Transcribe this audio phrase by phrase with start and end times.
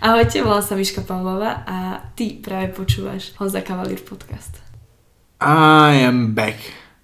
[0.00, 4.56] Ahojte, volám sa Miška Pavlova a ty práve počúvaš Honza Kavalír podcast.
[5.44, 6.56] I am back.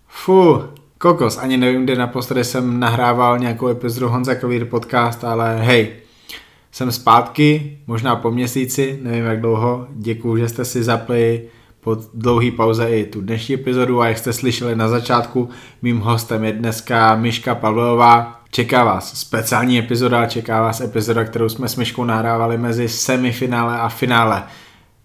[0.09, 0.65] Fu,
[0.99, 5.93] kokos, ani nevím, kde naposledy jsem nahrával nějakou epizodu Honza Kavalír podcast, ale hej,
[6.73, 9.87] jsem zpátky, možná po měsíci, nevím jak dlouho.
[9.91, 11.49] Děkuju, že jste si zapli
[11.81, 15.49] po dlouhý pauze i tu dnešní epizodu a jak jste slyšeli na začátku,
[15.83, 18.36] mým hostem je dneska Miška Pavlová.
[18.51, 23.89] Čeká vás speciální epizoda, čeká vás epizoda, kterou jsme s Myškou nahrávali mezi semifinále a
[23.89, 24.43] finále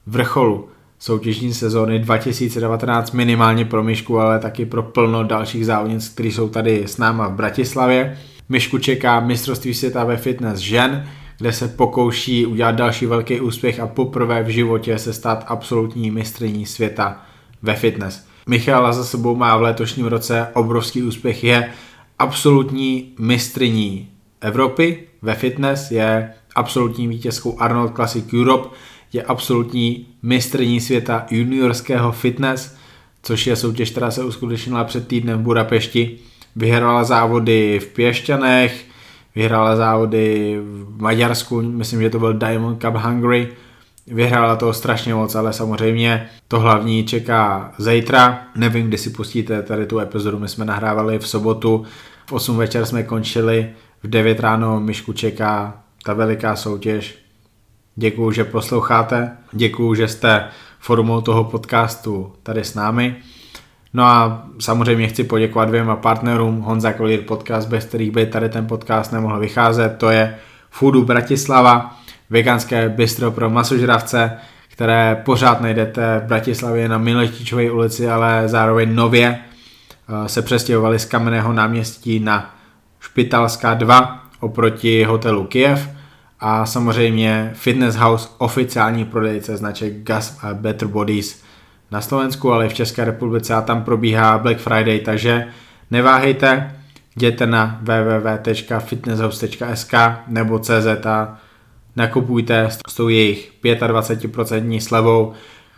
[0.08, 0.70] vrcholu
[1.00, 6.84] soutěžní sezóny 2019 minimálně pro Myšku, ale taky pro plno dalších závodnic, kteří jsou tady
[6.88, 8.18] s náma v Bratislavě.
[8.50, 13.88] Myšku čeká mistrovství světa ve fitness žen, kde se pokouší udělat další velký úspěch a
[13.88, 17.22] poprvé v životě se stát absolutní mistrní světa
[17.62, 18.26] ve fitness.
[18.48, 21.72] Michala za sebou má v letošním roce obrovský úspěch, je
[22.22, 24.10] absolutní mistrní
[24.42, 28.70] Evropy ve fitness, je absolutní vítězkou Arnold Classic Europe,
[29.14, 32.76] je absolutní mistrní světa juniorského fitness,
[33.24, 36.18] což je soutěž, která se uskutečnila před týdnem v Budapešti.
[36.56, 38.86] Vyhrála závody v Pěšťanech,
[39.36, 43.48] vyhrála závody v Maďarsku, myslím, že to byl Diamond Cup Hungary,
[44.08, 48.42] vyhrála toho strašně moc, ale samozřejmě to hlavní čeká zítra.
[48.56, 51.86] Nevím, kdy si pustíte tady tu epizodu, my jsme nahrávali v sobotu,
[52.32, 53.70] v 8 večer jsme končili,
[54.04, 55.74] v 9 ráno Myšku čeká
[56.06, 57.16] ta veliká soutěž.
[57.96, 60.48] Děkuju, že posloucháte, děkuju, že jste
[60.80, 63.16] formou toho podcastu tady s námi.
[63.94, 68.68] No a samozřejmě chci poděkovat dvěma partnerům, Honza Kolír podcast, bez kterých by tady ten
[68.68, 70.36] podcast nemohl vycházet, to je
[70.70, 74.38] Foodu Bratislava, veganské bistro pro masožravce,
[74.68, 79.40] které pořád najdete v Bratislavě na Miletičové ulici, ale zároveň nově
[80.28, 82.56] se přestěhovali z kamenného náměstí na
[83.00, 85.90] Špitalská 2 oproti hotelu Kiev
[86.40, 91.44] a samozřejmě Fitness House, oficiální prodejce značek Gas a Better Bodies
[91.92, 95.48] na Slovensku, ale i v České republice a tam probíhá Black Friday, takže
[95.92, 96.76] neváhejte,
[97.16, 99.94] jděte na www.fitnesshouse.sk
[100.28, 101.38] nebo CZ a
[101.96, 105.34] nakupujte s tou jejich 25% slevou,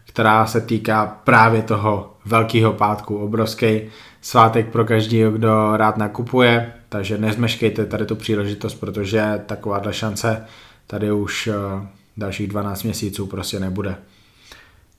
[0.07, 3.81] která se týká právě toho velkého pátku, obrovský
[4.23, 10.45] svátek pro každého, kdo rád nakupuje, takže nezmeškejte tady tu příležitost, protože takováhle šance
[10.88, 13.95] tady už eh, dalších 12 měsíců prostě nebude.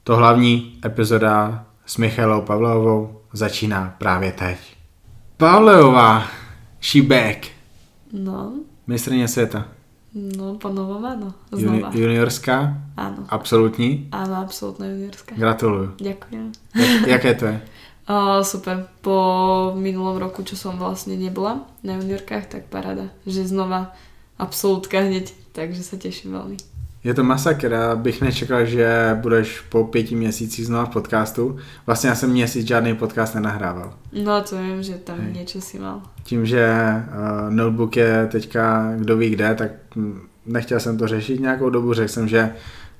[0.04, 4.56] To hlavní epizoda s Michalou Pavlovou začíná právě teď.
[5.36, 6.26] Pavlová,
[6.82, 7.46] she back.
[8.12, 8.52] No,
[8.86, 9.64] Mistrně světa.
[10.14, 11.90] no po novom áno, Juni- znova.
[11.94, 14.06] juniorská, Áno, absolutní.
[14.14, 15.34] áno, absolútna juniorská.
[15.34, 15.98] Gratuluju.
[15.98, 16.52] Ďakujem.
[16.74, 17.56] Jak, jaké to je?
[18.04, 23.97] O, super, po minulom roku, čo som vlastne nebola na juniorkách, tak paráda, že znova
[24.37, 26.59] absolútka hneď, takže sa teším veľmi.
[27.04, 31.59] Je to masakr, bych nečekal, že budeš po pěti měsících znova v podcastu.
[31.87, 33.94] Vlastně já jsem měsíc žádný podcast nenahrával.
[34.12, 35.32] No to viem, že tam Hej.
[35.32, 36.00] niečo si mal.
[36.22, 41.41] Tím, že uh, notebook je teďka kdo ví kde, tak hm, nechtěl jsem to řešit
[41.41, 42.54] nějakou dobu, řekl jsem, že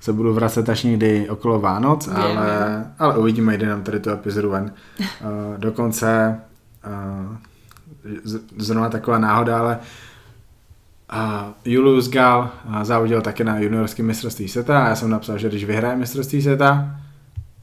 [0.04, 4.10] se budu vracet až někdy okolo Vánoc, Vím, ale, ale uvidíme, jde nám tady tu
[4.10, 4.72] epizodu ven.
[5.00, 5.06] Uh,
[5.59, 6.41] dokonce
[6.87, 7.37] uh,
[8.25, 9.78] z- zrovna taková náhoda, ale
[11.09, 12.50] a Julius Gal
[12.82, 17.00] závodil také na juniorském mistrovství světa a já jsem napsal, že když vyhraje mistrovství světa,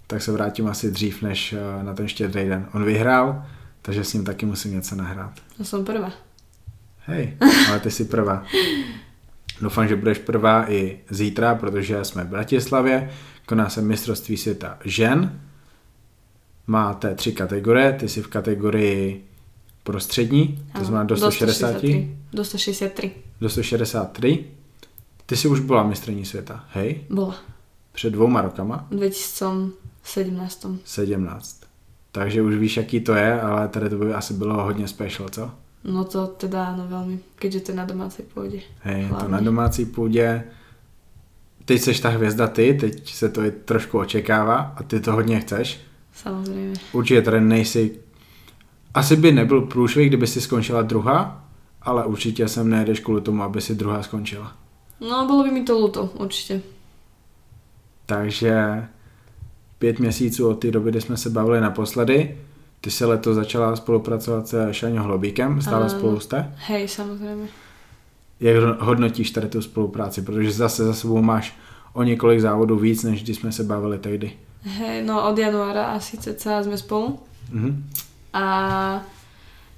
[0.08, 2.66] tak se vrátím asi dřív než eh, na ten štědrý den.
[2.74, 3.46] On vyhrál,
[3.82, 5.32] takže s ním taky musím něco nahrát.
[5.60, 6.12] No som prvá.
[7.06, 7.38] Hej,
[7.70, 8.44] ale ty jsi prvá.
[9.62, 13.10] Doufám, že budeš prvá i zítra, protože jsme v Bratislavě,
[13.46, 15.42] koná se mistrovství světa žen.
[16.68, 19.26] Máte tři kategorie, ty jsi v kategorii
[19.84, 22.18] prostřední, to znamená do 160, 163.
[22.34, 23.12] Do 163.
[23.42, 24.46] do 163.
[25.26, 27.04] Ty jsi už byla mistrní světa, hej?
[27.10, 27.36] Bola.
[27.92, 30.68] Před dvouma rokama, V 2017.
[30.84, 31.62] 17.
[32.12, 35.52] Takže už víš, jaký to je, ale tady to by asi bylo hodně special, co?
[35.84, 38.62] No to teda áno veľmi, keďže to je na domácej pôde.
[38.86, 40.44] Hej, je to na domácí půdě.
[41.66, 45.40] Teď seš ta hvězda ty, teď se to i trošku očekává a ty to hodně
[45.40, 45.80] chceš.
[46.14, 46.74] Samozrejme.
[46.92, 48.00] Určitě tady nejsi...
[48.94, 51.46] Asi by nebyl průšvih, kdyby si skončila druhá,
[51.82, 54.54] ale určitě sem nejedeš kvůli tomu, aby si druhá skončila.
[55.02, 56.62] No, bolo by mi to ľúto, určite.
[58.06, 58.86] Takže
[59.80, 62.38] pět měsíců od té doby, kdy jsme se bavili naposledy,
[62.82, 65.90] ty se letos začala spolupracovat se Šaňo Hlobíkem, stále Áno.
[65.90, 66.54] spolu jste.
[66.58, 67.48] Hej, samozrejme.
[68.40, 70.22] Jak hodnotíš tady tu spolupráci?
[70.22, 71.58] Protože zase za sebou máš
[71.94, 74.32] o několik závodů víc, než když jsme se bavili tehdy.
[74.62, 77.20] Hej, no od januára asi cca sme spolu.
[77.52, 77.90] Mhm.
[78.34, 78.46] A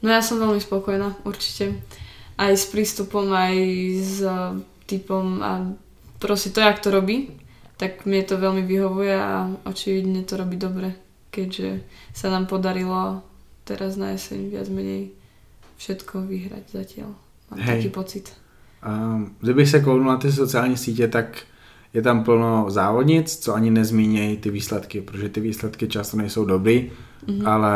[0.04, 1.80] no ja som veľmi spokojná, určite.
[2.38, 3.56] Aj s prístupom, aj
[3.98, 4.22] s
[4.86, 5.74] typom a
[6.20, 7.32] proste to, jak to robí,
[7.80, 10.94] tak mne to veľmi vyhovuje a očividne to robí dobre,
[11.34, 11.82] keďže
[12.14, 13.26] sa nám podarilo
[13.66, 15.10] teraz na jeseň viac menej
[15.82, 17.12] všetko vyhrať zatiaľ.
[17.50, 17.68] Mám Hej.
[17.76, 18.26] taký pocit.
[18.86, 21.42] Um, kdybych se kouknul na ty sociální sítě, tak
[21.94, 26.92] je tam plno závodnic, co ani nezmínějí ty výsledky, protože ty výsledky často nejsou dobrý,
[27.28, 27.48] Mhm.
[27.48, 27.74] ale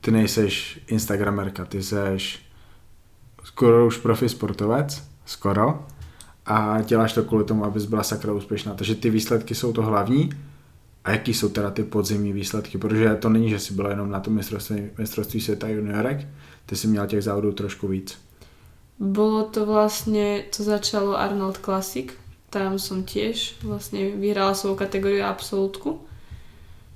[0.00, 2.38] ty nejseš instagramerka, ty seš
[3.44, 5.86] skoro už profi sportovec, skoro,
[6.46, 8.74] a děláš to kvůli tomu, abys byla sakra úspěšná.
[8.74, 10.30] Takže ty výsledky jsou to hlavní.
[11.06, 12.78] A jaký jsou teda ty podzimní výsledky?
[12.78, 16.26] Protože to není, že jsi byla jenom na tom mistrovství, mistrovství světa juniorek,
[16.66, 18.18] ty jsi měla těch závodů trošku víc.
[18.98, 22.10] Bolo to vlastne, to začalo Arnold Classic,
[22.48, 26.00] tam som tiež vlastne vyhrala svoju kategóriu absolútku.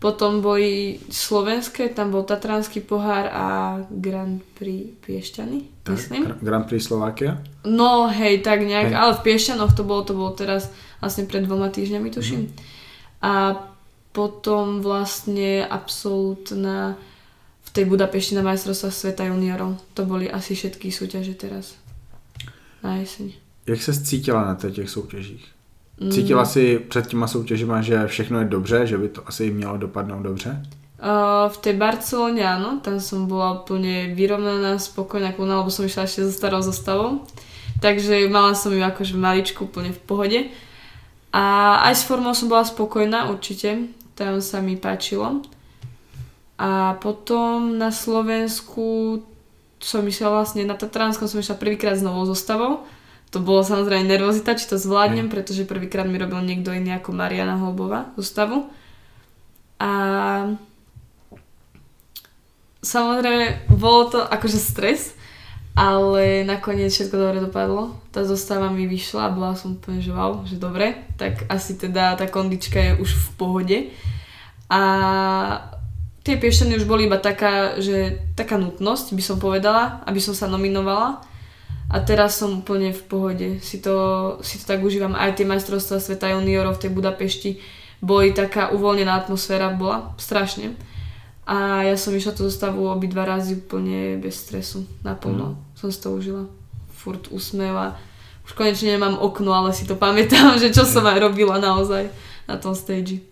[0.01, 3.45] Potom boli slovenské, tam bol Tatranský pohár a
[3.93, 6.25] Grand Prix Piešťany, myslím.
[6.25, 7.45] Gra- Grand Prix Slovakia?
[7.69, 8.97] No hej, tak nejak, Hej.
[8.97, 10.73] ale v Piešťanoch to bolo, to bolo teraz
[11.05, 12.49] vlastne pred dvoma týždňami tuším.
[13.21, 13.61] A
[14.13, 16.99] potom vlastne absolútna
[17.63, 19.79] v tej Budapešti na majstrovstvách sveta juniorov.
[19.95, 21.79] To boli asi všetky súťaže teraz
[22.83, 23.33] na jeseň.
[23.67, 25.47] Jak se cítila na těch soutěžích?
[26.11, 30.23] Cítila si před těma soutěžima, že všechno je dobře, že by to asi mělo dopadnout
[30.23, 30.63] dobře?
[31.01, 36.05] Uh, v tej Barcelone áno, tam som bola úplne vyrovnaná, spokojná, kľudná, lebo som išla
[36.05, 37.25] ešte so starou zostavou.
[37.81, 40.41] Takže mala som ju akože maličku úplne v pohode.
[41.33, 43.89] A aj s formou som bola spokojná, určite.
[44.21, 45.41] Tam sa mi páčilo.
[46.61, 49.17] A potom na Slovensku
[49.81, 52.85] som išla vlastne, na Tatranskom som išla prvýkrát s novou zostavou.
[53.33, 57.57] To bolo samozrejme nervozita, či to zvládnem, pretože prvýkrát mi robil niekto iný ako Mariana
[57.57, 58.69] Holbová zostavu.
[59.81, 59.91] A
[62.85, 65.17] samozrejme, bolo to akože stres,
[65.75, 67.97] ale nakoniec všetko dobre dopadlo.
[68.11, 72.19] Tá zostava mi vyšla a bola som úplne, že wow, že dobre, tak asi teda
[72.19, 73.79] tá kondička je už v pohode.
[74.71, 74.81] A
[76.27, 80.51] tie piešťany už boli iba taká, že taká nutnosť, by som povedala, aby som sa
[80.51, 81.23] nominovala.
[81.91, 83.49] A teraz som úplne v pohode.
[83.67, 85.19] Si to, si to tak užívam.
[85.19, 87.51] Aj tie majstrovstvá sveta juniorov v tej Budapešti
[87.99, 90.79] boli taká uvoľnená atmosféra, bola strašne.
[91.51, 95.59] A ja som išla tú zostavu obidva razy úplne bez stresu, naplno.
[95.75, 96.47] Som si to užila.
[96.95, 97.99] Furt úsmev a
[98.47, 102.07] už konečne nemám okno, ale si to pamätám, že čo som aj robila naozaj
[102.47, 103.27] na tom stage.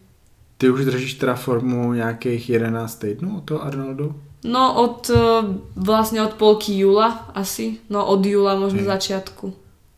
[0.58, 4.14] Ty už držíš teda formu nějakých 11 týdnů od toho Arnoldu?
[4.44, 5.18] No od eh,
[5.74, 8.86] vlastne od polky júla asi, no od júla možno Hej.
[8.86, 9.54] začiatku.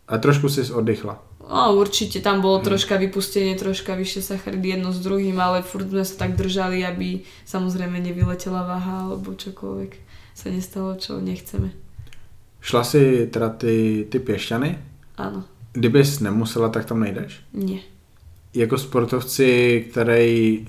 [0.09, 1.30] A trošku si oddychla.
[1.51, 6.07] No určite, tam bolo troška vypustenie, troška vyššie sacharidy jedno s druhým, ale furt sme
[6.07, 9.91] sa tak držali, aby samozrejme nevyletela váha alebo čokoľvek
[10.35, 11.75] sa nestalo, čo nechceme.
[12.63, 14.79] Šla si teda ty, ty pěšťany?
[15.19, 15.43] Áno,
[15.73, 17.41] Kdybys nemusela, tak tam nejdeš?
[17.53, 17.81] nie.
[18.55, 20.67] Jako sportovci, který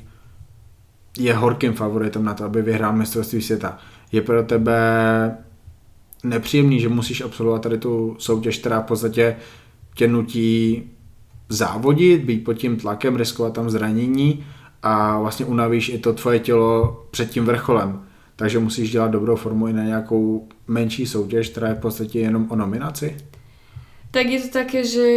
[1.18, 3.78] je horkým favoritem na to, aby vyhrál mistrovství světa,
[4.12, 4.78] je pro tebe
[6.24, 9.36] nepříjemný, že musíš absolvovat tady tu soutěž, která v podstatě
[9.96, 10.84] tě nutí
[11.50, 14.46] závodit, být pod tím tlakem, riskovat tam zranění
[14.84, 18.02] a vlastně unavíš i to tvoje tělo před tím vrcholem.
[18.36, 22.48] Takže musíš dělat dobrou formu i na nějakou menší soutěž, která je v podstatě jenom
[22.50, 23.18] o nominaci.
[24.12, 25.08] Tak je to také, že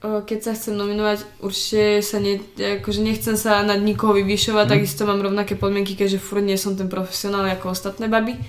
[0.00, 2.40] keď sa chcem nominovať, určite sa ne,
[2.80, 4.72] akože nechcem sa nad nikoho vyvyšovať, Mhm.
[4.72, 8.40] takisto mám rovnaké podmienky, keďže furt nie som ten profesionál ako ostatné baby.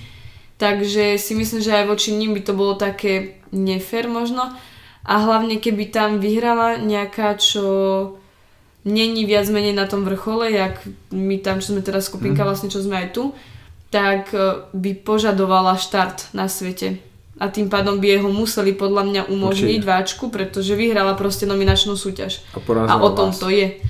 [0.56, 4.56] Takže si myslím, že aj voči ním by to bolo také nefér možno.
[5.04, 7.64] A hlavne keby tam vyhrala nejaká, čo
[8.82, 10.80] není viac menej na tom vrchole, jak
[11.10, 12.46] my tam, čo sme teraz skupinka, Mhm.
[12.46, 13.32] vlastne čo sme aj tu,
[13.88, 14.38] tak e,
[14.70, 17.00] by požadovala štart na svete.
[17.34, 19.90] A tým pádom by jeho museli podľa mňa umožniť Určite.
[19.90, 22.44] váčku, pretože vyhrala proste nominačnú súťaž.
[22.52, 23.38] A A o tom vás.
[23.38, 23.80] to je.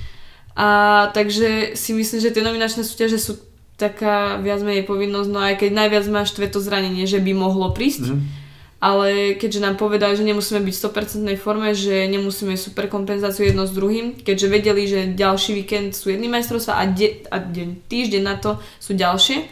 [0.53, 0.67] A
[1.11, 3.35] takže si myslím, že tie nominačné súťaže sú
[3.75, 8.07] taká viac menej povinnosť, no aj keď najviac máš to zranenie, že by mohlo prísť,
[8.07, 8.44] Mhm.
[8.85, 10.83] Ale keďže nám povedali, že nemusíme byť v
[11.25, 16.13] 100% forme, že nemusíme super kompenzáciu jedno s druhým, keďže vedeli, že ďalší víkend sú
[16.13, 19.49] jedný majstrovstvá a, de- a deň, týždeň na to sú ďalšie,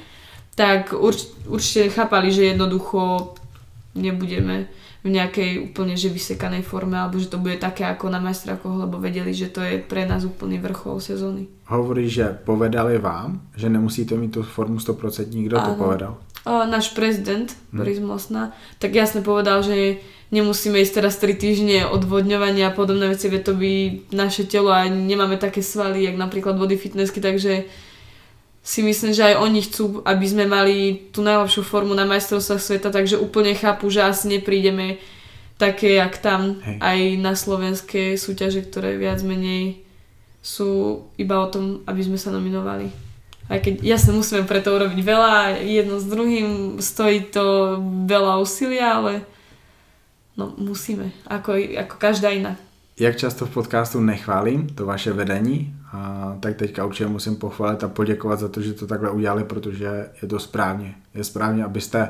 [0.54, 3.34] tak urč- určite chápali, že jednoducho
[3.98, 4.70] nebudeme
[5.04, 9.02] v nejakej úplne že vysekanej forme, alebo že to bude také ako na majstrakoch, lebo
[9.02, 11.50] vedeli, že to je pre nás úplný vrchol sezóny.
[11.68, 15.34] Hovorí, že povedali vám, že nemusíte mít tu formu 100%.
[15.34, 16.22] Kdo to povedal?
[16.43, 22.73] A náš prezident Boris Mosna tak jasne povedal, že nemusíme ísť teraz 3 týždne odvodňovania
[22.73, 23.71] a podobné veci, veď to by
[24.12, 27.69] naše telo a nemáme také svaly, jak napríklad body fitnessky, takže
[28.63, 32.89] si myslím, že aj oni chcú, aby sme mali tú najlepšiu formu na majstrovstvách sveta,
[32.95, 35.03] takže úplne chápu, že asi neprídeme
[35.59, 36.77] také jak tam, Hej.
[36.79, 39.83] aj na slovenské súťaže, ktoré viac menej
[40.43, 43.12] sú iba o tom, aby sme sa nominovali.
[43.50, 49.27] Aj keď jasne musíme preto urobiť veľa, jedno s druhým, stojí to veľa úsilia, ale
[50.39, 52.55] no musíme, ako, ako každá iná.
[53.00, 57.88] Jak často v podcastu nechválím to vaše vedení, a tak teďka určitě musím pochválit a
[57.88, 60.95] poděkovat za to, že to takhle udělali, protože je to správně.
[61.13, 62.09] Je správně, abyste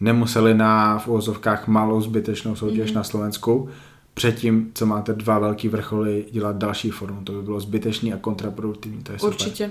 [0.00, 2.94] nemuseli na v uvozovkách malou zbytečnou soutěž mm-hmm.
[2.94, 3.68] na Slovensku
[4.14, 7.22] předtím, co máte dva velký vrcholy, dělat další formu.
[7.24, 9.02] To by bylo zbytečný a kontraproduktivní.
[9.02, 9.70] To je super.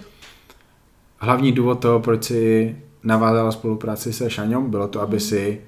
[1.24, 5.62] Hlavní důvod toho, proč si navázala spolupráci se Šaňom, bylo to, aby si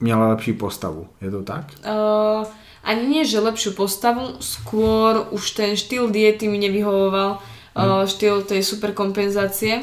[0.00, 1.06] měla lepší postavu.
[1.20, 1.64] Je to tak?
[1.82, 2.46] Uh,
[2.84, 8.62] ani nie, že lepšiu postavu, skôr už ten štýl diety mi nevyhovoval, uh, štýl tej
[8.62, 9.82] superkompenzácie.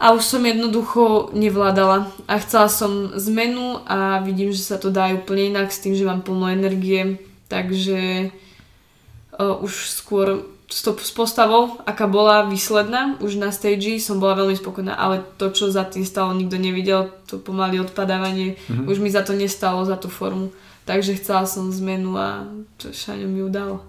[0.00, 5.12] A už som jednoducho nevládala a chcela som zmenu a vidím, že sa to dá
[5.12, 7.20] úplne inak s tým, že mám plno energie,
[7.52, 8.32] takže
[9.36, 14.38] uh, už skôr s, to, s postavou, aká bola výsledná, už na stage som bola
[14.38, 18.86] veľmi spokojná, ale to, čo za tým stalo, nikto nevidel, to pomaly odpadávanie, mm-hmm.
[18.86, 20.54] už mi za to nestalo, za tú formu.
[20.86, 22.46] Takže chcela som zmenu a
[22.78, 23.84] to Šaňo mi udalo.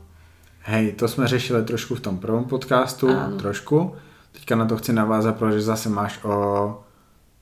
[0.62, 3.38] Hej, to jsme řešili trošku v tom prvom podcastu, Áno.
[3.38, 3.96] trošku.
[4.32, 6.34] Teďka na to chci navázat, protože zase máš o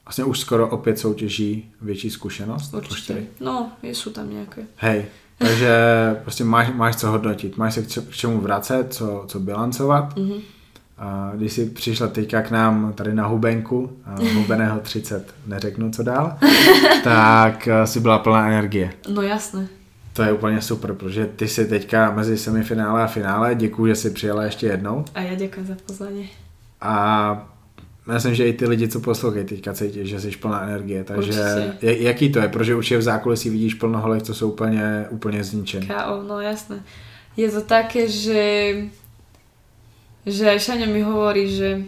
[0.09, 2.73] vlastně už skoro o pět soutěží větší zkušenost.
[2.73, 3.23] Určite.
[3.39, 4.65] No, je, sú tam nejaké.
[4.81, 5.05] Hej,
[5.39, 5.71] takže
[6.23, 10.17] prostě máš, máš co hodnotit, máš se k čemu vracet, co, co bilancovat.
[10.17, 10.33] Mhm.
[10.97, 13.91] A když jsi přišla teďka k nám tady na Hubenku,
[14.35, 16.37] Hubeného 30, neřeknu co dál,
[17.03, 18.93] tak eh, si byla plná energie.
[19.13, 19.67] No jasné.
[20.13, 24.09] To je úplně super, protože ty jsi teďka mezi semifinále a finále, děkuji, že jsi
[24.09, 25.05] přijela ještě jednou.
[25.15, 26.27] A ja ďakujem za pozvanie.
[26.81, 27.47] A
[28.13, 31.03] myslím, že i ty lidi, co poslouchají, teďka cítí, že jsi plná energie.
[31.03, 31.73] Takže Určitě.
[31.81, 32.47] jak- jaký to je?
[32.47, 35.87] Protože určitě v zákulisí vidíš plno holek, co jsou úplně, úplně zničený.
[35.87, 36.83] KO, no jasné.
[37.37, 38.75] Je to také, že
[40.25, 41.81] že aj Šaňo mi hovorí, že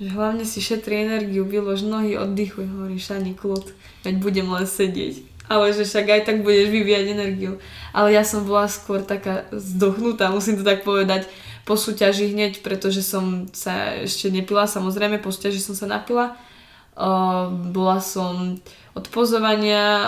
[0.00, 3.70] že hlavne si šetri energiu, vylož nohy, oddychuj, hovorí Šani, kľud,
[4.02, 5.22] veď budem len sedieť.
[5.46, 7.60] Ale že však aj tak budeš vyvíjať energiu.
[7.94, 11.28] Ale ja som bola skôr taká zdochnutá, musím to tak povedať,
[11.62, 16.34] po súťaži hneď, pretože som sa ešte nepila, samozrejme, po súťaži som sa napila.
[16.92, 18.60] Uh, bola som
[18.92, 20.06] od pozovania uh,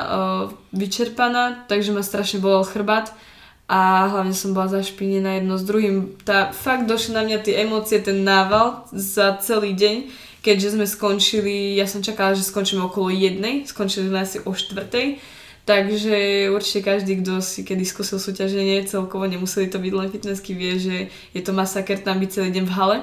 [0.76, 3.16] vyčerpaná, takže ma strašne bolel chrbát
[3.64, 6.20] a hlavne som bola zašpinená jedno s druhým.
[6.20, 10.12] Tá, fakt došli na mňa tie emócie, ten nával za celý deň,
[10.44, 15.16] keďže sme skončili, ja som čakala, že skončíme okolo jednej, skončili sme asi o štvrtej,
[15.64, 20.76] takže určite každý, kto si kedy skúsil súťaženie, celkovo nemuseli to byť len fitnessky, vie,
[20.76, 20.96] že
[21.32, 22.98] je to masaker tam byť celý deň v hale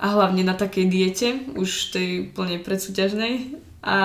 [0.00, 3.96] a hlavne na takej diete, už tej plne predsúťažnej a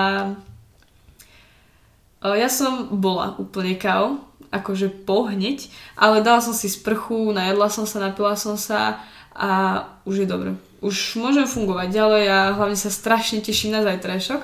[2.20, 4.20] Ja som bola úplne KO,
[4.52, 9.00] akože pohneď, ale dala som si sprchu, najedla som sa, napila som sa
[9.32, 10.52] a už je dobre.
[10.84, 14.42] Už môžem fungovať ďalej a hlavne sa strašne teším na zajtrajšok,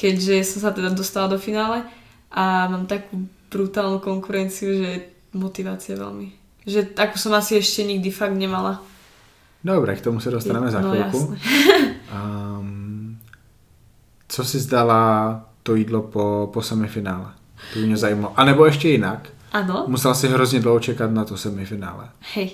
[0.00, 1.84] keďže som sa teda dostala do finále
[2.34, 4.90] a mám takú brutálnu konkurenciu, že
[5.32, 6.34] motivácia veľmi.
[6.66, 8.82] Že ako som asi ešte nikdy fakt nemala.
[9.64, 11.18] Dobre, k tomu se dostaneme za no chvilku.
[11.18, 11.38] jasné.
[12.14, 13.18] Um,
[14.28, 17.26] co si zdala to jídlo po, po semifinále?
[17.72, 18.32] To by mě zajímalo.
[18.36, 19.28] A nebo ještě jinak.
[19.52, 19.84] Áno?
[19.86, 22.08] Musela si hrozně dlouho čekat na to semifinále.
[22.34, 22.50] Hej.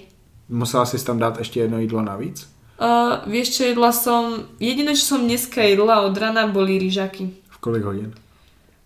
[0.49, 2.49] Musela si tam dát ještě jedno jídlo navíc?
[2.81, 4.49] Uh, vieš čo, jedla som...
[4.57, 7.29] Jediné, čo som dneska jedla od rana, boli ryžaky.
[7.49, 8.15] V kolik hodin?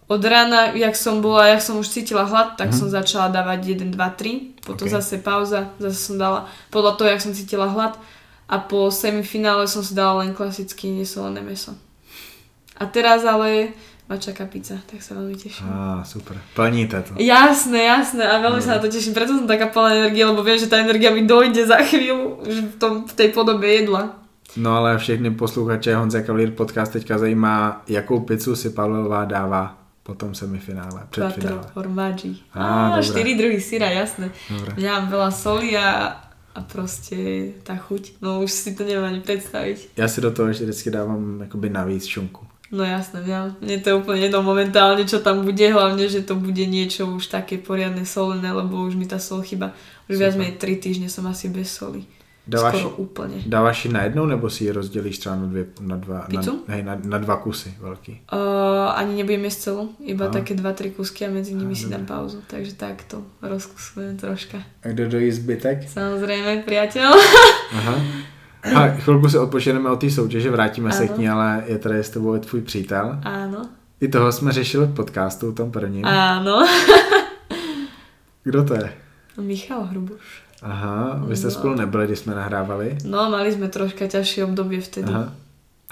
[0.04, 3.88] Od rána, jak som bola, jak som už cítila hlad, tak som začala dávať 1,
[3.88, 4.60] 2, 3.
[4.60, 4.92] Potom Ok.
[4.92, 7.96] zase pauza, zase som dala podľa toho, jak som cítila hlad.
[8.44, 11.72] A po semifinále som si dala len klasicky nesolené meso.
[12.76, 13.72] A teraz ale
[14.04, 15.64] ma čaká pizza, tak sa veľmi teším.
[15.64, 16.36] Á, super.
[16.52, 17.16] Plníte to.
[17.16, 20.60] Jasné, jasné a veľmi sa na to teším, preto som taká plná energie, lebo viem,
[20.60, 24.20] že tá energia mi dojde za chvíľu už v, tom, v tej podobe jedla.
[24.60, 30.14] No ale všechny posluchače Honza Cavalier podcast teďka zajímá, jakou pizzu si Pavlová dává po
[30.14, 31.66] tom semifinále, Quattro předfinále.
[31.72, 32.36] formaggi.
[32.52, 34.28] Á, Á, štyri druhy syra, jasné.
[34.52, 34.76] Dobre.
[34.76, 36.12] Ja mám veľa soli a,
[36.54, 37.16] a proste
[37.64, 38.20] tá chuť.
[38.20, 39.96] No už si to neviem ani predstaviť.
[39.96, 42.46] Já si do toho ještě vždycky dávám jakoby navíc šunku.
[42.72, 46.34] No jasné, mňa, mne to je úplne jedno momentálne, čo tam bude, hlavne, že to
[46.34, 49.70] bude niečo už také poriadne solené, lebo už mi tá sol chyba.
[50.10, 50.42] Už viac Super.
[50.42, 52.02] menej 3 týždne som asi bez soli.
[52.44, 53.40] Dáváš, Skoro úplne.
[53.48, 56.64] dáváš ji na jednou, nebo si ji rozdělíš třeba na, dvě, na, dva, na, Pizzu?
[56.68, 58.20] hej, na, na dva kusy velký?
[58.32, 60.32] Uh, ani nebudem jesť celú, iba Aha.
[60.36, 62.44] také 2-3 kusky a medzi nimi Á, si dám pauzu.
[62.46, 64.60] Takže takto rozkusujem troška.
[64.84, 65.88] A kdo dojí zbytek?
[65.88, 67.08] Samozrejme, priateľ.
[67.80, 67.94] Aha.
[68.76, 71.14] A chvilku se odpočineme od té soutěže, vrátíme se Ano.
[71.14, 73.20] k ní, ale je tady s tebou tvůj přítel.
[73.24, 73.68] Áno.
[74.00, 76.04] I toho jsme řešili v podcastu, tom prvním.
[76.04, 76.66] Áno.
[78.44, 78.92] Kdo to je?
[79.40, 80.43] Michal Hruboš.
[80.64, 81.50] Aha, vy jste No.
[81.50, 82.96] spolu nebyli, když jsme nahrávali.
[83.04, 85.12] No, mali sme troška ťažšie obdobie vtedy.
[85.12, 85.28] Aha.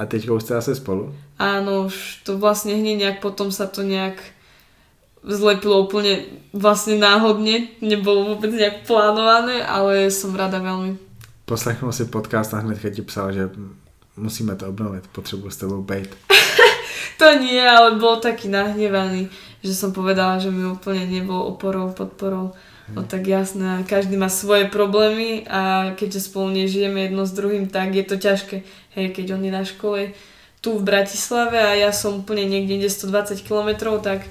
[0.00, 1.12] A teďka už jste asi spolu?
[1.38, 4.16] Áno, už to vlastne hneď nejak potom sa to nejak
[5.22, 6.24] zlepilo úplne
[6.56, 10.96] vlastne náhodne, nebolo vôbec nejak plánované, ale som rada veľmi.
[11.44, 13.52] Poslechnul si podcast a hnedka ti psal, že
[14.16, 16.16] musíme to obnovit, potřebuji s tebou bejt.
[17.18, 19.30] To nie, ale bol taký nahnevaný,
[19.62, 22.50] že som povedala, že mi úplne nebol oporou, podporou.
[22.94, 27.94] No tak jasné, každý má svoje problémy a keďže spolu nežijeme jedno s druhým, tak
[27.94, 28.62] je to ťažké.
[28.94, 30.12] Hej, keď on je na škole
[30.62, 34.22] tu v Bratislave a ja som úplne niekde inde 120 km, tak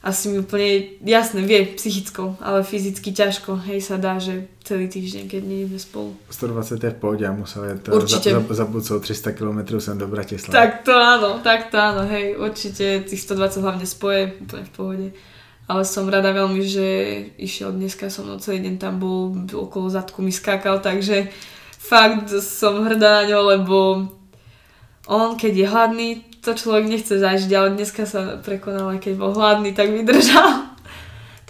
[0.00, 5.28] asi mi úplne jasné, vie, psychicko, ale fyzicky ťažko, hej, sa dá, že celý týždeň,
[5.28, 6.10] keď nie sme spolu.
[6.30, 8.30] 120 je v pohodě, já musel jet eh, Určitě.
[8.30, 10.52] za, za, za bucou 300 km sem do Bratislavy.
[10.52, 15.06] Tak to áno, tak to áno, hej, určite tých 120 hlavne spoje, úplne v pohode.
[15.70, 16.86] Ale som rada veľmi, že
[17.38, 21.30] išiel dneska so mnou celý deň tam bol, okolo zadku mi skákal, takže
[21.78, 23.76] fakt som hrdá na ňo, lebo
[25.06, 26.08] on keď je hladný,
[26.42, 30.50] to človek nechce zažiť, ale dneska sa prekonal, aj keď bol hladný, tak vydržal.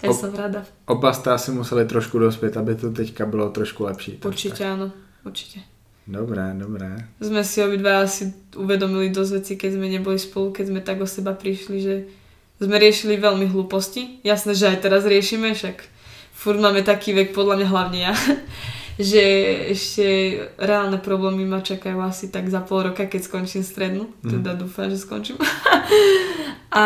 [0.01, 0.65] Tak Op- som rada.
[0.89, 4.17] Oba jste asi museli trošku dospět, aby to teďka bylo trošku lepší.
[4.25, 4.89] Určite áno,
[5.21, 5.61] určite.
[6.09, 7.05] Dobré, dobré.
[7.21, 11.07] Sme si obidva asi uvedomili dosť veci, keď sme neboli spolu, keď sme tak o
[11.07, 11.95] seba prišli, že
[12.61, 14.21] sme riešili veľmi hlúposti.
[14.21, 15.81] Jasné, že aj teraz riešime, však
[16.31, 18.13] furt máme taký vek, podľa mňa hlavne ja,
[19.11, 19.23] že
[19.73, 20.05] ešte
[20.61, 24.13] reálne problémy ma čakajú asi tak za pol roka, keď skončím strednú.
[24.21, 25.41] Teda dúfam, že skončím.
[26.71, 26.85] A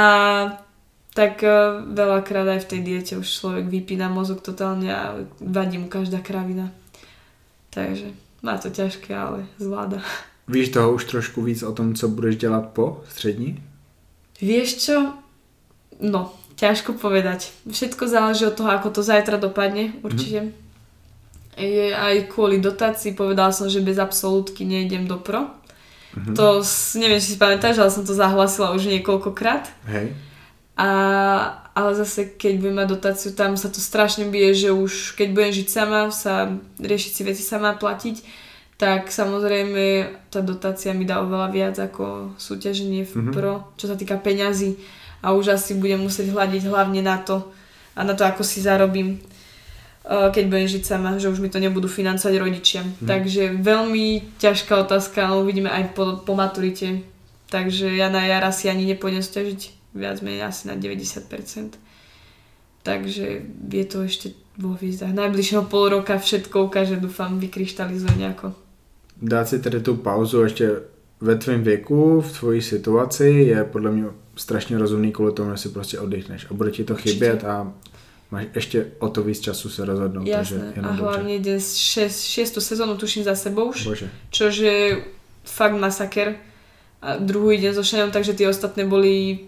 [1.15, 5.88] tak eh, veľakrát aj v tej diete už človek vypína mozog totálne a vadí mu
[5.88, 6.75] každá kravina.
[7.72, 8.12] Takže
[8.44, 10.03] má to ťažké, ale zvláda.
[10.48, 13.63] Víš toho už trošku víc o tom, co budeš dělat po střední?
[14.41, 15.13] Vieš čo?
[15.98, 17.52] No, ťažko povedať.
[17.66, 20.52] Všetko záleží od toho, ako to zajtra dopadne, určite.
[21.56, 25.48] Je aj kvôli dotácii, povedala som, že bez absolútky nejdem do pro.
[26.31, 29.68] To, s- neviem, či si pamätáš, ale som to zahlasila už niekoľkokrát.
[29.86, 30.16] Hej.
[30.75, 30.90] A,
[31.72, 35.51] ale zase, keď budem mať dotáciu, tam sa to strašne bije, že už keď budem
[35.53, 38.20] žiť sama, sa riešiť si veci sama platiť,
[38.75, 39.84] tak samozrejme
[40.29, 43.31] tá dotácia mi dá oveľa viac ako súťaženie v Mhm.
[43.31, 44.75] pro, čo sa týka peňazí.
[45.25, 47.50] A už asi budem musieť hľadiť hlavne na to
[47.98, 49.18] a na to, ako si zarobím
[50.05, 52.85] eh, keď budem žiť sama, že už mi to nebudú financovať rodičia.
[52.85, 53.09] Mhm.
[53.09, 57.01] Takže veľmi ťažká otázka, ale uvidíme aj po, po maturite.
[57.50, 61.79] Takže ja na jar asi ani nepôjdem stiažiť viac menej asi na 90%.
[62.85, 63.25] Takže
[63.72, 65.09] je to ešte vo hviezdach.
[65.09, 68.53] Najbližšieho pol roka všetko ukáže, dúfam, vykryštalizuje nejako.
[69.22, 70.95] Dát si tedy tu pauzu ještě
[71.25, 75.70] ve tvém věku, v tvojí situaci je podle mě strašně rozumný kvůli tomu, že si
[75.70, 77.74] prostě oddychneš a bude ti to chybět a
[78.31, 80.72] máš ještě o to víc času se rozhodnout, takže Jasné.
[80.72, 81.03] A jenom dobře.
[81.03, 84.09] hlavne idem šest, šiestu sezónu tuším za sebou už, Bože.
[84.66, 85.03] je
[85.44, 86.35] fakt masaker.
[87.05, 89.46] A druhú idem so Šanom, takže tie ostatné boli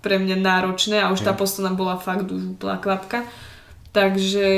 [0.00, 1.40] pre mňa náročné a už tá Hej.
[1.44, 3.28] posledná bola fakt už úplná klapka.
[3.92, 4.48] Takže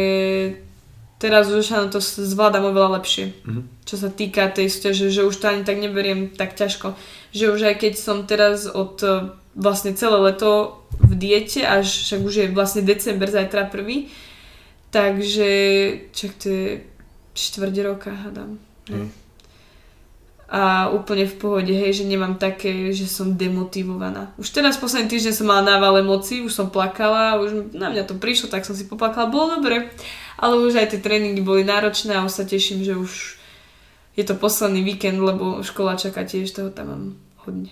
[1.20, 3.36] teraz už Šanom to zvládam oveľa lepšie.
[3.44, 3.62] Mhm.
[3.84, 6.96] čo sa týka tej súťaže, že už to ani tak neberiem tak ťažko.
[7.36, 12.20] Že už aj keď som teraz od e, vlastne celé leto v diete, až však
[12.24, 14.08] už je vlastne december, zajtra prvý,
[14.94, 15.50] takže
[16.14, 16.66] čak to je
[17.34, 18.58] štvrť roka, hádam.
[18.90, 19.10] Hej.
[20.50, 24.34] A úplne v pohode, hej, že nemám také, že som demotivovaná.
[24.34, 28.18] Už teraz posledný týždeň som mala nával emócií, už som plakala, už na mňa to
[28.18, 29.94] prišlo, tak som si poplakala, bolo dobre.
[30.40, 33.36] Ale už aj tie tréningy boli náročné a už sa teším, že už
[34.16, 37.04] je to posledný víkend, lebo škola čaká tiež, toho tam mám
[37.36, 37.70] hodně.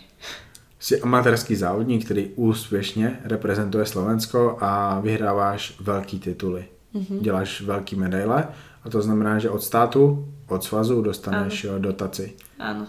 [0.81, 6.65] Jsi amatérský závodník, který úspěšně reprezentuje Slovensko a vyhráváš velký tituly.
[6.93, 7.19] Mhm.
[7.21, 8.49] Děláš velký medaile
[8.85, 11.79] a to znamená, že od státu, od svazu dostaneš ano.
[11.79, 12.37] dotaci.
[12.59, 12.87] Áno.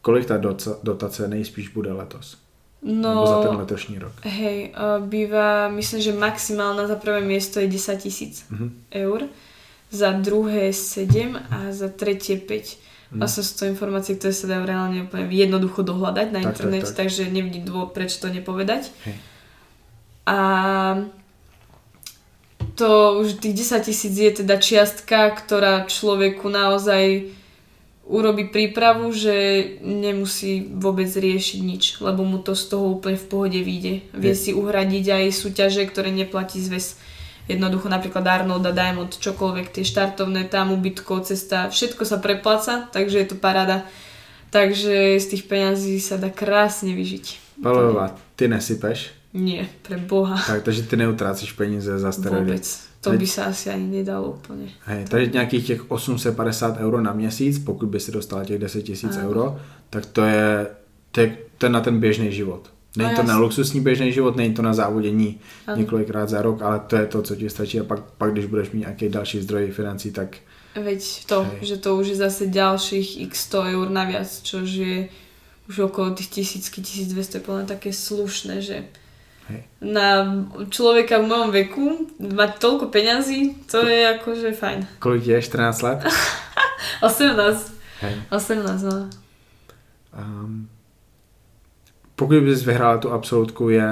[0.00, 2.43] Kolik ta doca, dotace nejspíš bude letos?
[2.84, 4.12] Nebo za ten No, letošní rok?
[4.22, 8.66] hej, uh, býva, myslím, že maximálna za prvé miesto je 10 tisíc Mhm.
[8.92, 9.22] eur,
[9.90, 12.76] za druhé 7 a za tretie 5.
[13.10, 13.18] Mhm.
[13.18, 16.86] Vlastne sú to informácie, ktoré sa dajú reálne úplne jednoducho dohľadať na Tak, tak, internete,
[16.86, 16.96] tak.
[16.98, 18.90] takže nevidím dôvod, prečo to nepovedať.
[19.06, 19.16] Hej.
[20.26, 20.38] A
[22.74, 22.88] to
[23.22, 27.30] už tých 10 tisíc je teda čiastka, ktorá človeku naozaj
[28.04, 29.32] urobí prípravu, že
[29.80, 34.04] nemusí vôbec riešiť nič, lebo mu to z toho úplne v pohode vyjde.
[34.12, 37.00] Vie si uhradiť aj súťaže, ktoré neplatí zväz.
[37.44, 43.20] Jednoducho napríklad Arnold a Diamond, čokoľvek, tie štartovné, tam ubytko, cesta, všetko sa prepláca, takže
[43.20, 43.84] je to paráda.
[44.48, 47.58] Takže z tých peňazí sa dá krásne vyžiť.
[47.60, 50.38] Palivová, ty nesypeš, Nie, pre Boha.
[50.38, 52.54] tak, takže ty neutrácíš peníze za steroidy.
[52.54, 52.66] Vôbec.
[53.04, 54.72] To by sa asi ani nedalo úplne.
[54.88, 59.16] Hej, takže nějakých těch 850 euro na měsíc, pokud by si dostala těch 10 tisíc
[59.16, 59.28] Áno.
[59.28, 59.44] euro,
[59.90, 60.66] tak to je,
[61.12, 62.70] to je, to je na ten běžný život.
[62.96, 65.76] Není No to na luxusní běžný život, není to na závodění Áno.
[65.76, 68.70] několikrát za rok, ale to je to, co ti stačí a pak, pak když budeš
[68.70, 70.36] mít nějaký další zdroj financí, tak
[70.74, 71.58] Veď to, Hej.
[71.62, 75.08] že to už je zase ďalších x 100 eur naviac, čo je
[75.68, 78.84] už okolo tých tisícky, 1200 je plne také slušné, že
[79.44, 79.60] Hej.
[79.84, 80.24] na
[80.72, 81.84] človeka v mojom veku
[82.16, 84.78] mať toľko peňazí, to je akože fajn.
[84.98, 85.98] kolik ti je, 14 let?
[87.04, 87.72] 18.
[88.00, 88.14] Hej.
[88.30, 89.10] 18, no.
[90.16, 90.68] Um,
[92.16, 93.84] pokud bys vyhrála tu absolutku, je,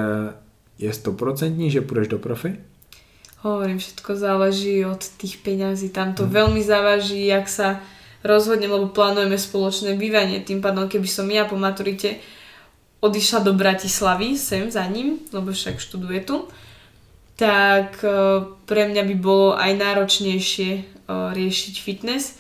[0.78, 2.56] je stoprocentní, že půjdeš do profi?
[3.42, 5.90] Hovorím, všetko záleží od tých peňazí.
[5.90, 6.32] Tam to Mhm.
[6.32, 7.80] veľmi závaží, jak sa
[8.24, 10.40] rozhodnem, lebo plánujeme spoločné bývanie.
[10.40, 12.22] Tým pádom, keby som ja po maturite
[13.02, 16.46] odišla do Bratislavy sem za ním, lebo však študuje tu,
[17.34, 18.08] tak e,
[18.62, 22.38] pre mňa by bolo aj náročnejšie e, riešiť fitness.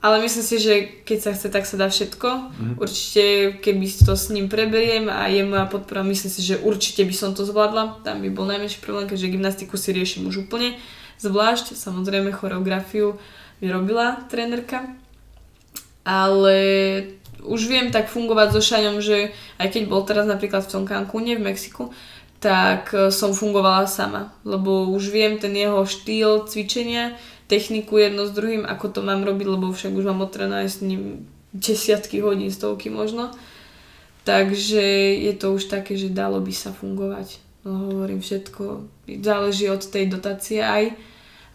[0.00, 2.28] Ale myslím si, že keď sa chce, tak sa dá všetko.
[2.28, 2.72] Mhm.
[2.80, 3.24] Určite,
[3.62, 7.30] keby to s ním preberiem a je moja podpora, myslím si, že určite by som
[7.36, 8.02] to zvládla.
[8.02, 10.74] Tam by bol najmenší problém, keďže gymnastiku si riešim už úplne
[11.20, 11.76] zvlášť.
[11.76, 13.20] Samozrejme, choreografiu
[13.60, 14.88] mi robila trénerka.
[16.00, 16.56] Ale
[17.44, 21.36] už viem tak fungovať so Šaňom, že aj keď bol teraz napríklad v tom Cancúne
[21.36, 21.92] v Mexiku,
[22.40, 27.14] tak e, som fungovala sama, lebo už viem ten jeho štýl cvičenia,
[27.50, 31.26] techniku jedno s druhým, ako to mám robiť, lebo však už mám otrené s ním
[31.52, 33.34] desiatky hodín, stovky možno.
[34.22, 34.84] Takže
[35.18, 37.42] je to už také, že dalo by sa fungovať.
[37.66, 38.88] No hovorím všetko,
[39.20, 40.96] záleží od tej dotácie aj,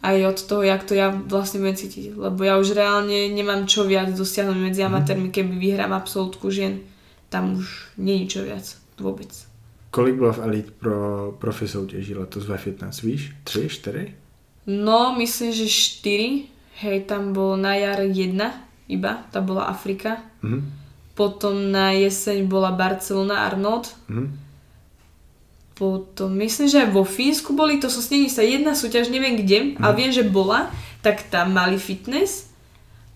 [0.06, 2.13] aj od toho, jak to ja vlastne budem cítiť.
[2.13, 6.86] Lebo ja už reálne nemám čo viac dosiahnuť medzi amatérmi, keby vyhrám absolútku žien.
[7.34, 8.65] Tam už nie je čo viac.
[9.02, 9.34] Vôbec.
[9.91, 13.36] Kolik bylo v Elite pro profi soutěží letos ve fitness, víš?
[13.44, 14.13] Tři, čtyři?
[14.68, 16.44] No, myslím, že 4.
[16.76, 18.52] Hej, tam bol na jar jedna
[18.91, 20.20] iba, tá bola Afrika.
[20.44, 20.60] Mhm.
[21.15, 23.96] Potom na jeseň bola Barcelona Arnold.
[24.10, 24.39] Mhm.
[25.76, 29.36] Potom myslím, že aj vo Fínsku boli, to som s nimi sa jedna súťaž, neviem
[29.36, 30.72] kde, ale viem, že bola,
[31.04, 32.48] tak tam mali fitness.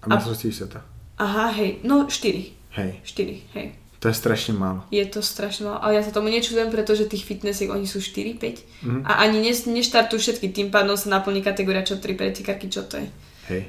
[0.04, 0.84] A mistrovství světa.
[1.18, 2.44] Aha, hej, no 4.
[2.76, 3.72] Hej, 4, hej.
[4.00, 4.84] to je strašně málo.
[4.92, 8.36] Je to strašne malé, ale ja sa tomu nečudujem, pretože tých fitnessiek oni sú 4,
[8.40, 9.04] 5 Mhm.
[9.04, 12.96] a ani ne, neštartujú všetky, tým pádom sa naplní kategória čo 3 pretekarky, čo to
[12.96, 13.08] je.
[13.52, 13.62] Hej.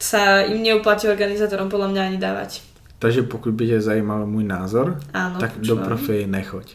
[0.00, 2.60] Sa im neuplatí organizátorom podľa mňa ani dávať.
[2.98, 5.84] Takže pokud by tě zajímal můj názor, Áno, tak do počúvam.
[5.84, 6.66] profi nechoď.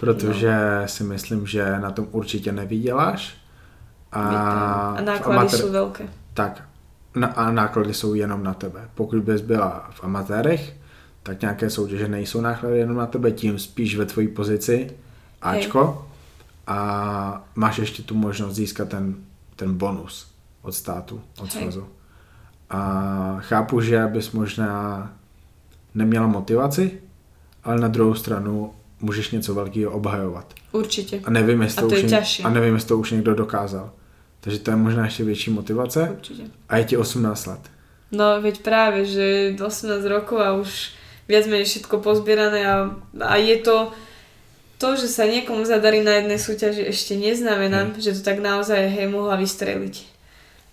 [0.00, 3.36] Protože si myslím, že na tom určitě nevyděláš.
[4.12, 4.22] A,
[4.96, 6.04] a náklady amatér- sú veľké.
[6.34, 6.64] Tak.
[7.14, 8.88] Na, a náklady jsou jenom na tebe.
[8.94, 10.76] Pokud bys byla v amatérech,
[11.22, 14.90] tak nějaké soutěže nejsou náklady jenom na tebe, tím spíš ve tvojí pozici
[15.42, 16.08] Ačko
[16.66, 19.14] a máš ještě tu možnost získat ten,
[19.56, 20.32] ten bonus
[20.62, 21.62] od státu, od Hej.
[21.62, 21.86] svazu.
[22.70, 22.80] A
[23.40, 25.12] chápu, že bys možná
[25.94, 27.00] neměla motivaci,
[27.64, 30.54] ale na druhou stranu můžeš něco velkého obhajovat.
[30.72, 31.20] Určite.
[31.24, 32.44] A nevím, jestli A to už je ně- ťažšie.
[32.46, 33.90] a nevím, jestli to už někdo dokázal.
[34.40, 36.08] Takže to je možná ještě větší motivace.
[36.12, 36.42] Určite.
[36.68, 37.60] A je ti 18 let.
[38.12, 40.90] No veď práve, že 18 rokov a už
[41.30, 42.90] viac menej všetko pozbierané a,
[43.22, 43.94] a je to
[44.82, 49.06] to, že sa niekomu zadarí na jednej súťaži ešte neznamená, že to tak naozaj hej
[49.12, 49.94] mohla vystreliť.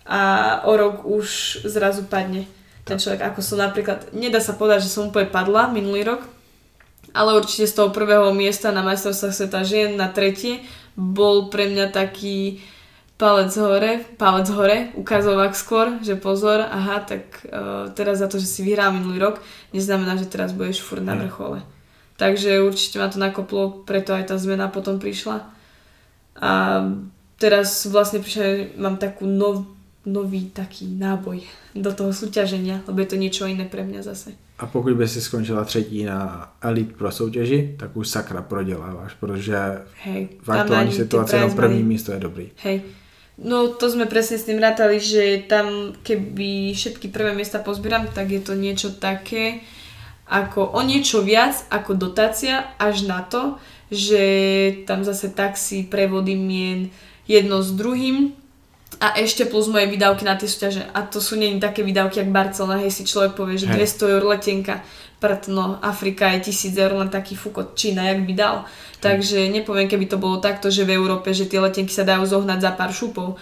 [0.08, 0.20] A
[0.64, 2.48] o rok už zrazu padne
[2.88, 6.24] ten človek, ako som napríklad, nedá sa povedať, že som úplne padla minulý rok,
[7.12, 10.64] ale určite z toho prvého miesta na majstrovstvách sveta žien na tretie
[10.98, 12.58] bol pre mňa taký
[13.18, 18.46] palec hore, palec hore, ukazovák skôr, že pozor, aha, tak uh, teraz za to, že
[18.46, 19.42] si vyhral minulý rok,
[19.74, 21.66] neznamená, že teraz budeš furt na vrchole.
[22.18, 25.50] Takže určite ma to nakoplo, preto aj tá zmena potom prišla.
[26.38, 26.50] A
[27.42, 29.66] teraz vlastne prišla, mám takú nov,
[30.06, 31.42] nový taký náboj
[31.74, 34.34] do toho súťaženia, lebo je to niečo iné pre mňa zase.
[34.58, 39.56] A pokud by si skončila třetí na Elite pro soutěži, tak už sakra proděláváš, protože
[40.02, 42.50] Hej, v aktuální situaci na první místo je dobrý.
[42.62, 42.82] Hej.
[43.38, 48.34] No to sme presne s tým rátali, že tam keby všetky prvé miesta pozbieram, tak
[48.34, 49.62] je to niečo také
[50.26, 53.54] ako o niečo viac ako dotácia až na to,
[53.94, 54.22] že
[54.90, 56.90] tam zase taxi, prevody mien,
[57.30, 58.34] jedno s druhým
[58.96, 60.82] a ešte plus moje výdavky na tie súťaže.
[60.96, 64.00] A to sú nie také výdavky, jak Barcelona, hej si človek povie, že Hej.
[64.00, 64.74] 200 eur letenka,
[65.20, 68.56] prd, no Afrika je 1000 eur, len taký fukot Čína, jak by dal.
[68.98, 72.58] Takže nepoviem, keby to bolo takto, že v Európe, že tie letenky sa dajú zohnať
[72.58, 73.38] za pár šupov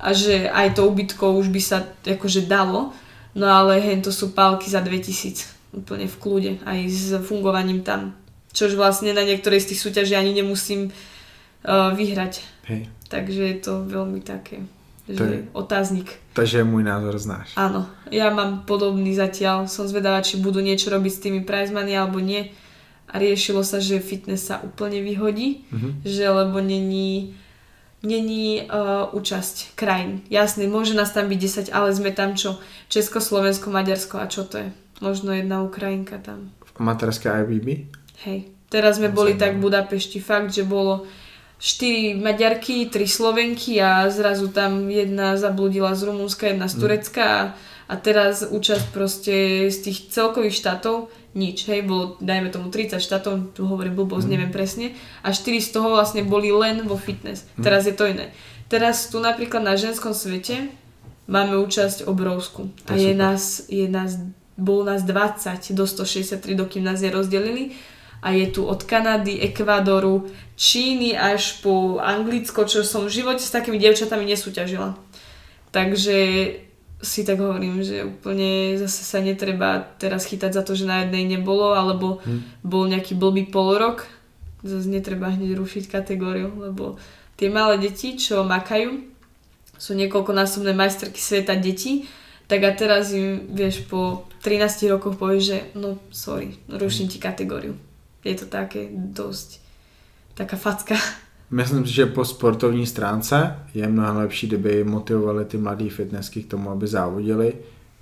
[0.00, 2.92] a že aj to ubytko už by sa akože dalo,
[3.32, 8.16] no ale hen to sú pálky za 2000 úplne v kľude, aj s fungovaním tam.
[8.56, 12.40] Čož vlastne na niektorej z tých súťaží ani nemusím uh, vyhrať.
[12.72, 12.88] Hej.
[13.12, 14.64] Takže je to veľmi také,
[15.08, 16.08] že To je- otáznik.
[16.32, 17.54] Takže můj názor znáš.
[17.56, 19.66] Áno, ja mám podobný zatiaľ.
[19.66, 22.50] Som zvedavá, či budú niečo robiť s tými prize money alebo nie.
[23.06, 26.02] A riešilo sa, že fitness sa úplne vyhodí, Mhm.
[26.02, 27.38] že lebo není,
[28.02, 30.26] není uh, účasť krajín.
[30.28, 32.58] Jasné, môže nás tam byť 10, ale sme tam čo?
[32.86, 34.68] Česko, Slovensko, Maďarsko a čo to je?
[34.98, 36.50] Možno jedna Ukrajinka tam.
[36.60, 37.88] V amatérské IBB?
[38.22, 38.50] Hej.
[38.66, 41.06] Teraz sme To boli tak v Budapešti fakt, že bolo
[41.58, 46.80] 4 Maďarky, 3 Slovenky a zrazu tam jedna zabludila z Rumunska, jedna z Mm.
[46.80, 47.40] Turecka a,
[47.88, 53.52] a teraz účasť proste z tých celkových štátov nič, hej, bolo dajme tomu 30 štátov,
[53.52, 54.32] tu hovorím blbosť, Mm.
[54.32, 54.86] neviem presne,
[55.20, 57.44] a 4 z toho vlastne boli len vo fitness.
[57.56, 57.64] Mm.
[57.64, 58.32] Teraz je to iné.
[58.68, 60.68] Teraz tu napríklad na ženskom svete
[61.28, 63.20] máme účasť obrovskú To a je super.
[63.20, 64.16] nás, je nás,
[64.56, 67.76] bolo nás 20 do 163, dokým nás je rozdelili
[68.22, 70.26] a je tu od Kanady, Ekvádoru,
[70.56, 74.96] Číny až po Anglicko, čo som v živote s takými dievčatami nesúťažila.
[75.68, 76.16] Takže
[76.96, 81.28] si tak hovorím, že úplne zase sa netreba teraz chytať za to, že na jednej
[81.28, 82.64] nebolo, alebo Hm.
[82.64, 84.08] bol nejaký blbý polorok.
[84.64, 86.96] Zase netreba hneď rušiť kategóriu, lebo
[87.36, 89.04] tie malé deti, čo makajú,
[89.76, 92.08] sú niekoľkonásobné majsterky sveta detí,
[92.48, 97.76] tak a teraz im, vieš, po 13 rokoch povieš, že no sorry, ruším ti kategóriu.
[98.26, 99.62] Je to také dosť
[100.34, 100.98] taká facka.
[101.50, 106.50] Myslím si, že po sportovní stránce je mnohem lepší, kdyby motivovali ty mladý fitnessky k
[106.50, 107.54] tomu, aby závodili,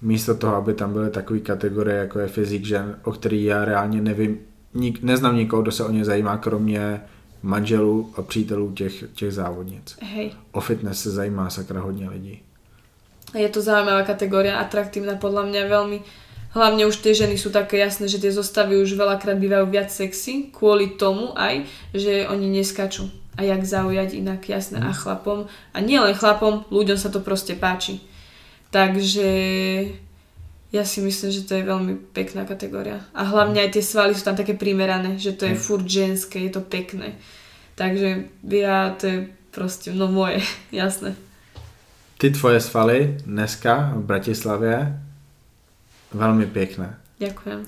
[0.03, 4.01] místo toho, aby tam byly takové kategorie, jako je fyzik žen, o který já reálně
[4.01, 4.39] nevím,
[4.75, 7.01] nik, neznám nikoho, kdo se o ně zajímá, kromě
[7.43, 9.97] manželů a přítelů těch, těch závodnic.
[10.01, 10.33] Hej.
[10.53, 12.43] O fitness se zajímá sakra hodně lidí.
[13.35, 15.99] Je to zaujímavá kategória, atraktívna podľa mňa veľmi.
[16.55, 20.55] Hlavne už tie ženy sú také jasné, že tie zostavy už veľakrát bývajú viac sexy,
[20.55, 23.11] kvôli tomu aj, že oni neskačú.
[23.35, 25.51] A jak zaujať inak, jasné, a chlapom.
[25.75, 27.99] A nielen chlapom, ľuďom sa to proste páči.
[28.71, 29.31] Takže
[30.71, 33.03] ja si myslím, že to je veľmi pekná kategória.
[33.15, 35.63] A hlavne aj tie svaly sú tam také primerané, že to je Mm.
[35.63, 37.19] furt ženské, je to pekné.
[37.75, 39.19] Takže ja, to je
[39.51, 40.39] proste, no moje,
[40.71, 41.15] jasné.
[42.19, 45.03] Ty tvoje svaly dneska v Bratislavě
[46.15, 46.99] velmi pěkné.
[47.19, 47.67] Ďakujem.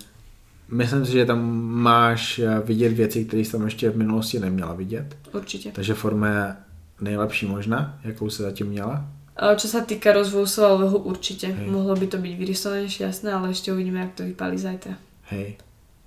[0.71, 4.75] Myslím si, že tam máš eh, vidět věci, které jsi tam ještě v minulosti neměla
[4.75, 5.17] vidět.
[5.33, 5.71] Určite.
[5.71, 6.57] Takže forma je
[7.01, 9.05] nejlepší možná, jakou se zatím měla.
[9.37, 11.53] Ale Čo sa týka rozvoju svalového, určite.
[11.53, 11.69] Hej.
[11.69, 14.97] Mohlo by to byť vyrysovanejšie, jasné, ale ešte uvidíme, jak to vypálí zajtra.
[15.29, 15.61] Hej.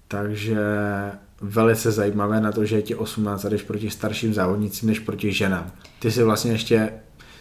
[0.10, 0.58] Takže
[1.41, 5.32] velice zajímavé na to, že je ti 18 a jdeš proti starším závodnicím než proti
[5.32, 5.71] ženám.
[5.99, 6.89] Ty si vlastně ještě,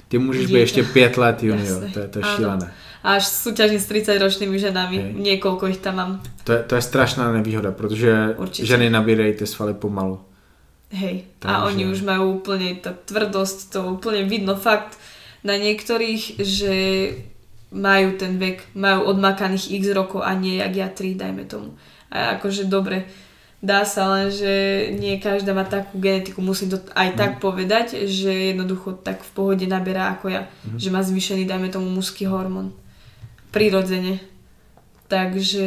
[0.09, 0.61] ty můžeš být Dieťa.
[0.61, 2.67] ještě pět let junior, to je, to je šílené.
[2.67, 5.13] A až súťažím s 30-ročnými ženami, Hej.
[5.15, 6.13] niekoľko ich tam mám.
[6.45, 8.67] To je, to je strašná nevýhoda, protože Určitě.
[8.67, 10.21] ženy nabírají ty svaly pomalu.
[10.91, 11.23] Hej.
[11.39, 14.97] Takže- A oni už majú úplne, tá tvrdosť, to úplne vidno fakt
[15.45, 16.75] na niektorých, že
[17.73, 21.77] majú ten vek, majú odmakaných x rokov a nie jak ja 3, dajme tomu.
[22.09, 23.05] A akože dobre,
[23.61, 24.49] dá sa len, že
[24.97, 29.67] nie každá má takú genetiku, musím to aj tak povedať, že jednoducho tak v pohode
[29.69, 30.49] naberá ako ja,
[30.81, 32.73] že má zvýšený, dajme tomu, mužský hormón.
[33.51, 34.21] Prirodzene.
[35.09, 35.67] Takže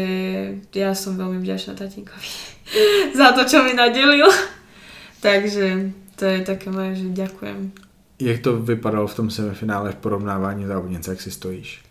[0.70, 2.30] ja som veľmi vďačná tatínkovi
[3.20, 4.30] za to, čo mi nadelil.
[5.18, 5.66] Takže
[6.14, 7.74] to je také moje, že ďakujem.
[8.20, 11.82] Jak to vypadalo v tom semifinále v porovnávání závodnic, jak si stojíš?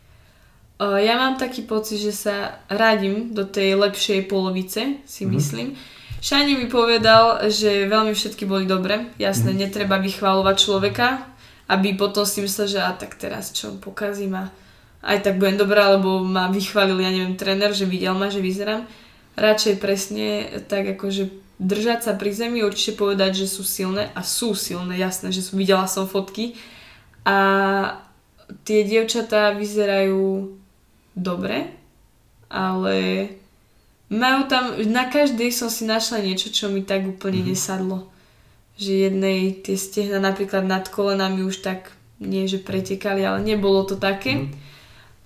[0.81, 2.35] Ja mám taký pocit, že sa
[2.71, 5.33] radím do tej lepšej polovice, si Mhm.
[5.35, 5.67] myslím.
[6.23, 9.11] Shani mi povedal, že veľmi všetky boli dobre.
[9.19, 9.59] Jasné, Mhm.
[9.59, 11.27] netreba vychváľovať človeka,
[11.67, 14.49] aby potom si myslel, že a tak teraz čo, pokazím a
[15.01, 18.85] aj tak budem dobrá, lebo ma vychválil, ja neviem, tréner, že videl ma, že vyzerám.
[19.37, 20.27] Radšej presne
[20.69, 25.33] tak akože držať sa pri zemi, určite povedať, že sú silné a sú silné, jasné,
[25.33, 26.57] že sú, videla som fotky
[27.25, 27.37] a
[28.65, 30.57] tie dievčatá vyzerajú
[31.17, 31.69] dobre,
[32.49, 33.29] ale
[34.11, 37.49] majú tam, na každej som si našla niečo, čo mi tak úplne Mhm.
[37.49, 38.11] nesadlo.
[38.81, 43.95] Že jednej tie stehna napríklad nad kolenami už tak nie, že pretekali, ale nebolo to
[43.97, 44.49] také.
[44.49, 44.70] Mhm.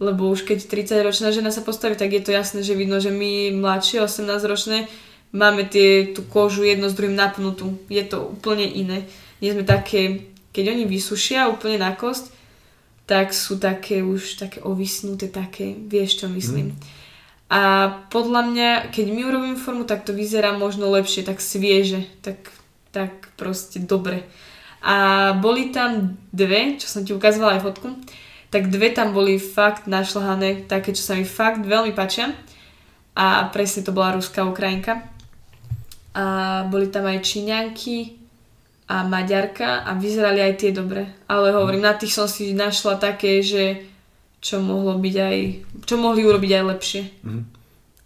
[0.05, 3.57] Lebo už keď 30-ročná žena sa postaví, tak je to jasné, že vidno, že my
[3.57, 4.85] mladšie, 18-ročné,
[5.33, 7.81] máme tie, tú kožu jedno s druhým napnutú.
[7.89, 9.09] Je to úplne iné.
[9.41, 12.31] Nie sme také, keď oni vysušia úplne na kosť,
[13.05, 16.77] tak sú také už také ovisnuté, také, vieš čo myslím.
[17.53, 22.49] A podľa mňa, keď my urobím formu, tak to vyzerá možno lepšie, tak svieže, tak,
[22.93, 24.25] tak proste dobre.
[24.81, 27.89] A boli tam dve, čo som ti ukazovala aj fotku,
[28.55, 32.31] tak dve tam boli fakt našľahané, také, čo sa mi fakt veľmi páčia.
[33.19, 35.03] A presne to bola ruská Ukrajinka.
[36.15, 38.15] a boli tam aj Číňanky
[38.87, 41.11] a Maďarka a vyzerali aj tie dobre.
[41.27, 43.83] Ale hovorím, na tých som si našla také, že
[44.39, 45.37] čo mohlo byť aj,
[45.83, 47.03] čo mohli urobiť aj lepšie.
[47.27, 47.43] Mhm.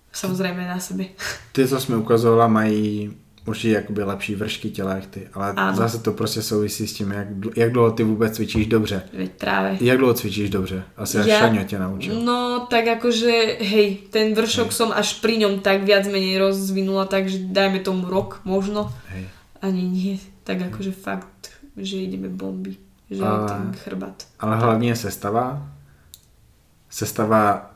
[0.09, 1.13] Samozrejme na sebe.
[1.53, 3.13] Ty, co jsme ukazovala, mají
[3.49, 5.77] určitě jakoby lepší vršky těla jak ty, ale Ano.
[5.77, 9.03] zase to prostě souvisí s tím, jak, jak dlouho ty vůbec cvičíš dobře.
[9.13, 9.77] Veď práve.
[9.81, 10.83] Jak dlouho cvičíš dobře?
[10.97, 12.21] Asi až Ja- Šaňo tě naučil.
[12.23, 17.39] No, tak akože, hej, ten vršok som až pri ňom tak viac menej rozvinula, takže
[17.51, 18.93] dajme tomu rok možno.
[19.09, 19.25] Hej.
[19.63, 20.15] Ani nie.
[20.45, 22.77] Tak akože fakt, že ideme bomby.
[23.11, 24.27] Že Ale- ten chrbát.
[24.41, 25.67] Ale hlavně je sestava.
[26.91, 27.71] Sestava,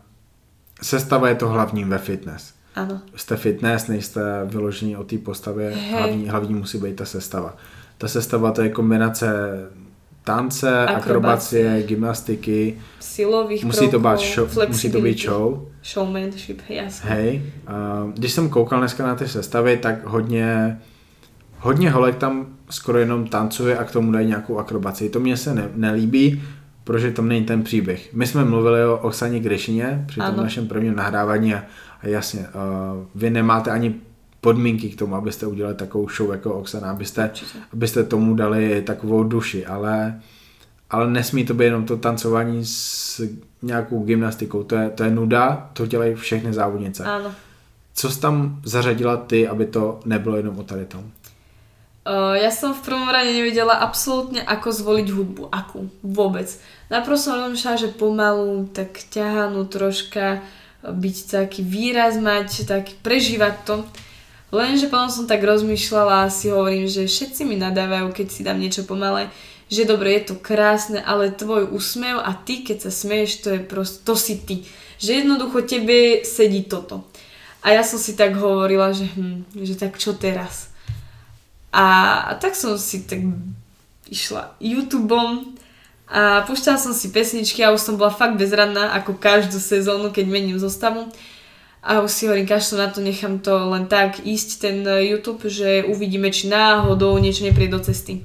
[0.82, 2.54] sestava je to hlavní ve fitness.
[2.76, 3.00] Áno.
[3.16, 5.90] Jste fitness, nejste vyložení o té postavě, Hej.
[5.92, 7.56] hlavní, hlavní musí být ta sestava.
[7.98, 9.32] Ta sestava to je kombinace
[10.24, 11.00] tance, Akrobacie.
[11.02, 15.68] akrobacie, gymnastiky, Silových musí to, být show, musí to být show.
[15.85, 17.11] Showmanship, jasne.
[17.11, 20.78] Hej, a když jsem koukal dneska na ty sestavy, tak hodně,
[21.58, 25.08] hodně holek tam skoro jenom tancuje a k tomu dají nějakou akrobaci.
[25.08, 26.42] To mě se ne, nelíbí,
[26.85, 28.14] protože tam není ten příběh.
[28.14, 30.42] My jsme mluvili o Oksaně Gryšině při tom Ano.
[30.42, 31.62] našem prvním nahrávání a
[32.02, 33.94] jasně, uh, vy nemáte ani
[34.40, 37.30] podmínky k tomu, abyste udělali takovou show jako Oksana, abyste,
[37.72, 40.20] abyste tomu dali takovou duši, ale,
[40.90, 43.22] ale nesmí to být jenom to tancování s
[43.62, 47.04] nějakou gymnastikou, to je, to je nuda, to dělají všechny závodnice.
[47.04, 47.34] Áno.
[47.94, 51.12] Co jsi tam zařadila ty, aby to nebylo jenom o tady tom?
[52.02, 55.54] Uh, ja som v prvom rade nevedela absolútne, ako zvoliť hudbu.
[55.54, 55.86] Akú?
[56.02, 56.50] Vôbec.
[56.90, 60.42] Najprv som rozmýšľala, že pomalu, tak ťahanú troška,
[60.83, 63.77] byť taký výraz mať, taký prežívať to.
[64.53, 68.61] Lenže potom som tak rozmýšľala a si hovorím, že všetci mi nadávajú, keď si dám
[68.61, 69.33] niečo pomalé,
[69.73, 73.61] že dobre, je to krásne, ale tvoj úsmev a ty, keď sa smeješ, to je
[73.64, 74.68] proste, to si ty.
[75.01, 77.09] Že jednoducho tebe sedí toto.
[77.64, 80.68] A ja som si tak hovorila, že, hm, že tak čo teraz?
[81.73, 83.25] A, a tak som si tak
[84.12, 85.57] išla YouTubeom
[86.12, 90.29] a púšťala som si pesničky a už som bola fakt bezradná, ako každú sezónu, keď
[90.29, 91.09] mením zostavu.
[91.81, 95.88] A už si hovorím, kašlo na to, nechám to len tak ísť ten YouTube, že
[95.88, 98.22] uvidíme, či náhodou niečo nepríde do cesty.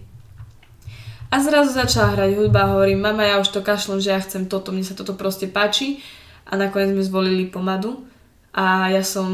[1.31, 4.51] A zrazu začala hrať hudba a hovorím, mama, ja už to kašlem, že ja chcem
[4.51, 6.03] toto, mne sa toto proste páči.
[6.43, 8.03] A nakoniec sme zvolili pomadu.
[8.51, 9.27] A ja som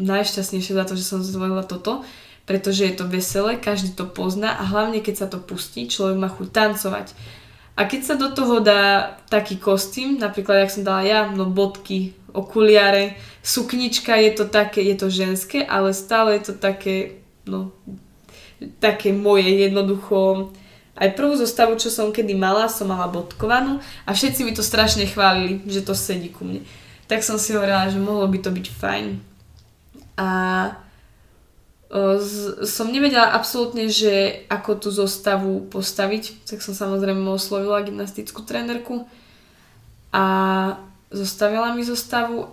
[0.00, 2.04] najšťastnejšia za to, že som zvolila toto,
[2.44, 6.28] pretože je to veselé, každý to pozná a hlavne keď sa to pustí, človek má
[6.28, 7.16] chuť tancovať.
[7.76, 12.16] A keď sa do toho dá taký kostým, napríklad, jak som dala ja, no bodky,
[12.32, 17.76] okuliare, suknička, je to také, je to ženské, ale stále je to také, no,
[18.80, 20.52] také moje jednoducho.
[20.96, 25.04] Aj prvú zostavu, čo som kedy mala, som mala bodkovanú a všetci mi to strašne
[25.04, 26.64] chválili, že to sedí ku mne.
[27.04, 29.06] Tak som si hovorila, že mohlo by to byť fajn.
[30.16, 30.28] A
[31.92, 39.06] z, som nevedela absolútne, že ako tú zostavu postaviť, tak som samozrejme oslovila gymnastickú trénerku
[40.10, 40.24] a
[41.14, 42.50] zostavila mi zostavu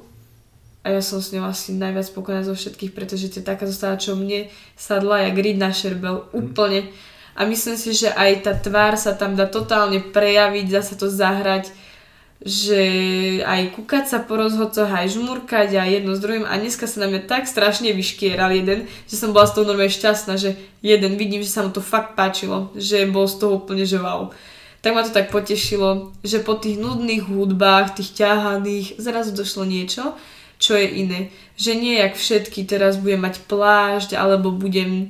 [0.83, 3.95] a ja som s ňou asi najviac spokojná zo všetkých, pretože to je taká zostava,
[3.95, 6.91] čo mne sadla jak rýd na šerbel, úplne.
[7.39, 11.07] A myslím si, že aj tá tvár sa tam dá totálne prejaviť, dá sa to
[11.07, 11.71] zahrať,
[12.43, 12.83] že
[13.39, 16.43] aj kúkať sa po rozhodcoch, aj žmurkať a jedno s druhým.
[16.43, 19.95] A dneska sa na mňa tak strašne vyškieral jeden, že som bola z toho normálne
[19.95, 23.87] šťastná, že jeden vidím, že sa mu to fakt páčilo, že bol z toho úplne
[23.87, 24.35] že wow.
[24.83, 30.11] Tak ma to tak potešilo, že po tých nudných hudbách, tých ťahaných, zrazu došlo niečo,
[30.59, 31.19] čo je iné.
[31.55, 35.07] Že nie jak všetky, teraz budem mať plášť, alebo budem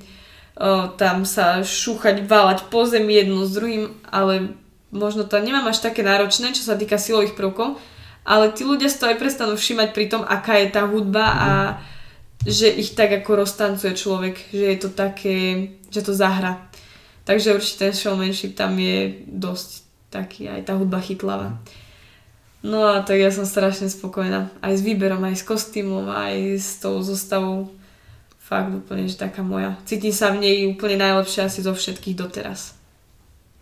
[0.54, 4.54] o, tam sa šúchať, válať po zemi jedno s druhým, ale
[4.94, 7.82] možno to nemám až také náročné, čo sa týka silových prvkov,
[8.24, 11.50] ale tí ľudia si to aj prestanú všímať pri tom, aká je tá hudba a
[12.46, 15.38] že ich tak ako roztancuje človek, že je to také,
[15.90, 16.70] že to zahra.
[17.24, 19.70] Takže určite ten showmanship tam je dosť
[20.12, 21.56] taký, aj tá hudba chytlavá.
[22.64, 24.48] No a tak ja som strašne spokojná.
[24.64, 27.72] Aj s výberom, aj s kostýmom, aj s tou zostavou.
[28.40, 29.76] Fakt úplne, že taká moja.
[29.84, 32.76] Cítim sa v nej úplne najlepšie asi zo všetkých doteraz.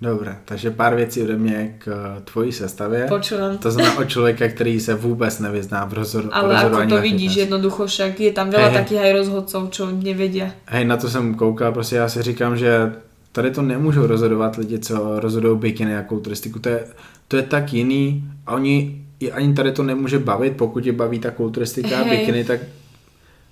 [0.02, 3.06] Dobré, takže pár věcí ode mě k eh, tvojí sestavě.
[3.10, 3.58] Počúvam.
[3.58, 7.38] To znamená od člověka, který se vůbec nevyzná v rozhod- Ale ako to vidíš, fitness.
[7.38, 8.78] jednoducho však je tam veľa hej.
[8.82, 10.52] takých aj rozhodcov, čo nevedia.
[10.66, 12.94] Hej, na to jsem koukal, prostě já si říkám, že
[13.32, 16.60] tady to nemůžou rozhodovat lidi, co rozhodují bikiny a kulturistiku.
[16.60, 16.80] To je,
[17.28, 18.98] to je tak jiný a oni
[19.32, 22.18] ani tady to nemůže bavit, pokud je baví ta kulturistika a Hej.
[22.18, 22.60] bikiny, tak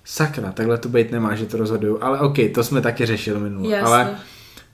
[0.04, 1.96] sakra, takhle to být nemá, že to rozhodují.
[2.00, 3.70] Ale OK, to jsme taky řešili minule.
[3.76, 3.88] Jasne.
[3.88, 4.16] Ale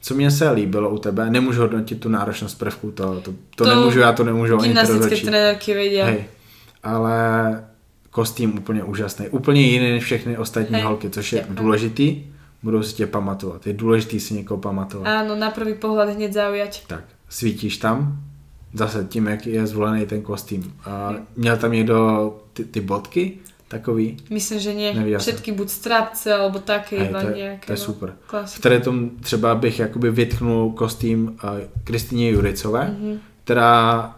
[0.06, 3.74] co mě se líbilo u tebe, nemůžu hodnotit tu náročnost prvků, to, to, to, To
[3.74, 5.24] nemůžu, já to nemůžu ani rozhodčit.
[5.24, 6.06] trenérky vedia.
[6.06, 6.24] Hej,
[6.82, 7.10] ale
[8.10, 9.28] kostým úplně úžasný.
[9.28, 11.56] Úplně jiný než všechny ostatní Hej, holky, což je ďakujem.
[11.56, 12.22] důležitý.
[12.62, 13.66] budou si tě pamatovat.
[13.66, 15.06] Je důležité si někoho pamatovat.
[15.06, 16.86] Áno, na prvý pohľad hneď zaujať.
[16.86, 18.22] Tak, svítíš tam,
[18.74, 20.74] zase tím, jak je zvolený ten kostým.
[20.84, 21.96] A měl tam někdo
[22.52, 23.38] ty, ty bodky
[23.68, 24.16] takový?
[24.30, 24.94] Myslím, že nie.
[24.94, 25.18] Neviděl.
[25.20, 27.66] Všetky buď strapce, alebo také iba to, je, nejaké.
[27.66, 28.08] to je no, super.
[28.26, 28.62] V Klasika.
[28.62, 33.18] tady tom třeba bych jakoby vytknul kostým uh, Juricové, Mhm.
[33.44, 34.14] která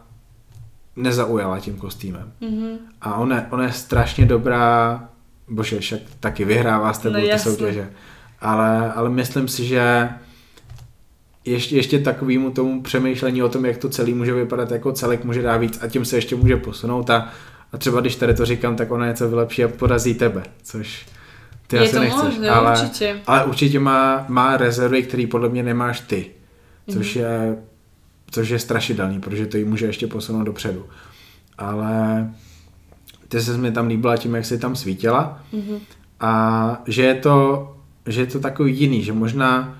[0.96, 2.32] nezaujala tím kostýmem.
[2.40, 2.78] Mhm.
[3.00, 5.04] A ona, ona je strašně dobrá,
[5.48, 7.90] bože, však taky vyhrává s tebou No ty soutěže.
[8.40, 10.08] Ale, ale myslím si, že
[11.44, 15.42] ještě, ještě takovému tomu přemýšlení o tom, jak to celý může vypadat jako celek, může
[15.42, 17.28] dát víc a tím se ještě může posunout a,
[17.72, 21.06] a třeba když tady to říkám, tak ona něco vylepší a porazí tebe, což
[21.66, 22.22] ty je asi to nechceš.
[22.24, 23.20] možné, ale, určite.
[23.26, 26.30] ale určitě má, má rezervy, které podle mě nemáš ty,
[26.92, 27.56] což je,
[28.30, 30.86] což je strašidelný, protože to jí může ještě posunout dopředu.
[31.58, 32.28] Ale
[33.28, 35.78] ty se mi tam líbila tím, jak jsi tam svítila Mhm.
[36.20, 39.78] a že je to, že je to takový jiný, že možná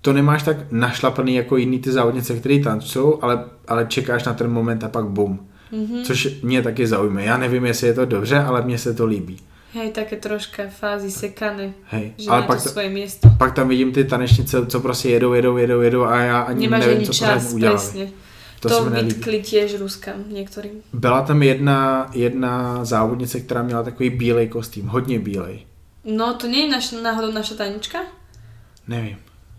[0.00, 4.50] to nemáš tak našlapaný jako jiný ty závodnice, který tancují, ale, ale čekáš na ten
[4.50, 5.47] moment a pak bum.
[5.72, 6.04] Mhm.
[6.04, 7.24] Což mě taky zaujme.
[7.24, 9.38] Já nevím, jestli je to dobře, ale mně se to líbí.
[9.72, 12.12] Hej, také troška fázy sekané, Hej.
[12.18, 13.28] že ale pak, to svoje miesto.
[13.38, 16.80] pak tam vidím ty tanečnice, co prostě jedou, jedou, jedou, jedou a já ani Nemáš
[16.80, 17.76] nevím, ani co čas, pořád udělali.
[17.78, 18.06] presne.
[18.60, 20.82] To, To, vytkli tiež Ruskám niektorým.
[20.92, 25.66] Byla tam jedna, jedna závodnice, která měla takový bílej kostým, hodně bílej.
[26.04, 27.98] No, to nie je naš, náhodou naša tanička?
[28.88, 29.16] Nevím.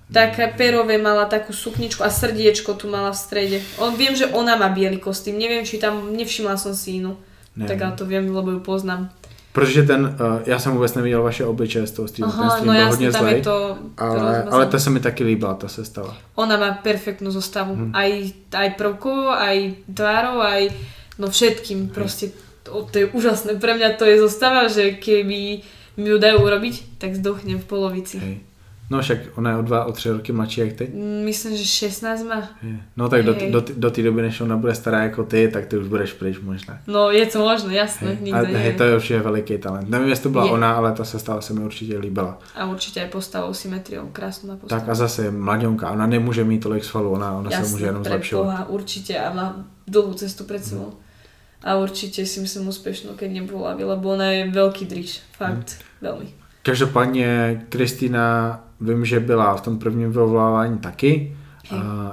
[0.10, 3.58] Taká perové mala takú sukničku a srdiečko tu mala v strede.
[3.78, 5.38] On, viem, že ona má biely kostým.
[5.38, 7.14] Neviem, či tam, nevšimla som si inú.
[7.54, 7.70] Nevím.
[7.70, 9.14] Tak ale to viem, lebo ju poznám.
[9.52, 12.68] Protože ten, uh, já jsem vůbec neviděl vaše obličeje z toho streamu, ten Aha, stream
[12.68, 13.78] no byl hodně zlej, to...
[13.98, 16.18] ale, ale ta se mi taky líbila, ta sestava.
[16.36, 17.76] Ona má perfektnú zostavu.
[17.76, 17.84] Mhm.
[17.84, 17.96] Hmm.
[17.96, 18.12] Aj,
[18.54, 19.58] aj prvkov, aj
[19.94, 20.64] tvárov, aj
[21.18, 21.90] no všetkým.
[21.90, 22.32] Proste
[22.64, 23.58] to, to je úžasné.
[23.58, 25.62] Pre mňa to je zostava, že keby
[25.98, 28.18] mi ju dajú urobiť, tak zdochnem v polovici.
[28.18, 28.49] Hej.
[28.90, 30.92] No však ona je o dva, o tři roky mladší jak ty.
[31.26, 32.50] Myslím, že 16 má.
[32.98, 33.52] No tak do, Hej.
[33.52, 36.40] do, do té doby, než ona bude stará jako ty, tak ty už budeš pryč
[36.40, 36.80] možná.
[36.88, 38.34] No je to možné, jasné, Hej.
[38.34, 39.90] A hej, to je určitě veliký talent.
[39.90, 40.52] Nevím, jestli to byla Je.
[40.52, 42.38] ona, ale ta sestava se mi určitě líbila.
[42.56, 44.82] A určite aj postavou, symetriou, krásnu má postavu.
[44.82, 48.04] Tak a zase je mladionka, ona nemůže mít tolik svalů, ona, ona se může jenom
[48.04, 48.44] zlepšovat.
[48.44, 50.94] Boha, určite a má dlhú cestu pred sebou.
[51.64, 56.32] A určite si myslím úspešnú, keď nebola, lebo ona je veľký drič, fakt, veľmi.
[56.64, 61.36] Každopádně Kristýna, vím, že byla v tom prvním vyvolávání taky.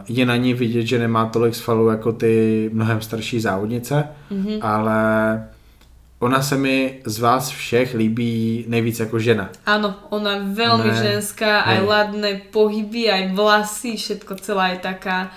[0.08, 4.58] Je na ní vidět, že nemá tolik svalů jako ty mnohem starší závodnice, Mhm.
[4.60, 5.44] ale
[6.18, 9.48] ona se mi z vás všech líbí nejvíc jako žena.
[9.66, 11.02] Áno, ona je veľmi Ne.
[11.02, 11.86] ženská, aj Hej.
[11.88, 15.30] ladné pohyby, aj vlasy, všetko celá je taká,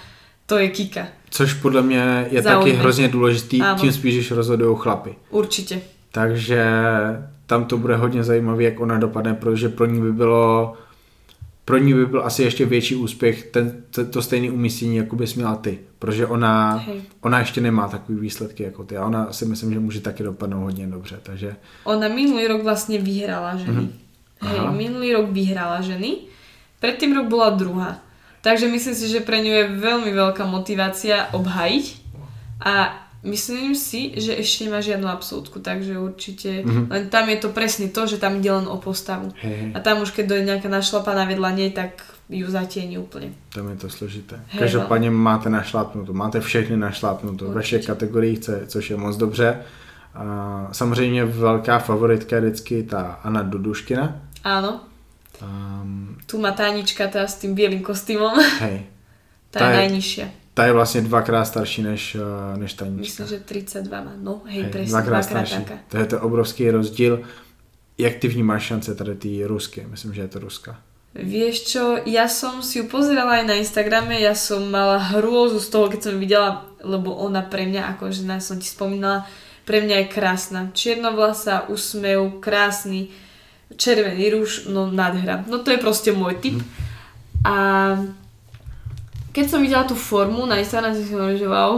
[0.46, 1.08] to je Kika.
[1.30, 2.60] Což podle mě je Zaujme.
[2.72, 3.80] taky hrozně důležitý, Áno.
[3.80, 5.16] tím spíš, když rozhodují chlapy.
[5.30, 5.80] Určite.
[6.12, 6.64] Takže
[7.46, 10.74] tam to bude hodně zajímavé, jak ona dopadne, protože pro ní by bylo
[11.70, 15.36] pro ní by byl asi ještě větší úspěch ten, to, to stejné umístění, jako bys
[15.38, 15.80] měla ty.
[16.00, 17.02] Protože ona, Hej.
[17.22, 18.98] ona ještě nemá takový výsledky jako ty.
[18.98, 21.20] A ona si myslím, že může taky dopadnout hodně dobře.
[21.24, 21.56] Takže
[21.86, 23.86] Ona minulý rok vlastne vyhrala ženy.
[23.86, 23.94] Mhm.
[24.42, 24.74] Hej, Aha.
[24.74, 26.26] minulý rok vyhrala ženy,
[26.82, 28.02] predtým rok bola druhá.
[28.42, 31.86] Takže myslím si, že pre ňu je veľmi veľká motivácia obhajiť
[32.66, 36.88] a myslím si, že ešte nemá žiadnu absolútku, takže určite, Mhm.
[36.90, 39.32] len tam je to presne to, že tam ide len o postavu.
[39.42, 42.00] hej, A tam už keď dojde nejaká našlapaná vedľa nej, tak
[42.30, 43.34] ju zatieni úplne.
[43.54, 44.40] tam je to složité.
[44.48, 47.88] Hej, Každopádně máte našlápnuto, máte všechny našlápnuto ve všech Určitě.
[47.88, 49.58] kategoriích, co- což je moc dobře.
[50.16, 50.24] A
[50.72, 54.22] samozřejmě velká favoritka je vždycky ta Anna Duduškina.
[54.44, 54.80] Áno,
[55.40, 58.84] Um, tu má Tánička tá s tým bielým kostýmom, hej,
[59.56, 60.26] tá Tá je je- najnižšia.
[60.60, 63.24] Ta je vlastně dvakrát starší než, uh, než Tanička.
[63.24, 64.14] Myslím, že 32 má.
[64.18, 65.64] No, hej, Hej, presne, dvakrát dvakrát starší.
[65.64, 65.80] taká.
[65.88, 67.22] To je to obrovský rozdíl.
[67.98, 69.88] Jak ty vnímáš šance tady ty rusky?
[69.90, 70.80] Myslím, že je to Ruska.
[71.16, 75.68] Vieš čo, ja som si ju pozerala aj na Instagrame, ja som mala hrôzu z
[75.74, 79.26] toho, keď som videla, lebo ona pre mňa, ako žena som ti spomínala,
[79.66, 80.60] pre mňa je krásna.
[80.70, 83.10] Čiernovlasa, úsmev, krásny,
[83.74, 85.44] červený rúž, no nádhera.
[85.50, 86.62] No to je proste môj typ.
[87.42, 87.56] A
[89.40, 91.74] keď som videla tú formu na Instagrame, som si hovorila, že wow,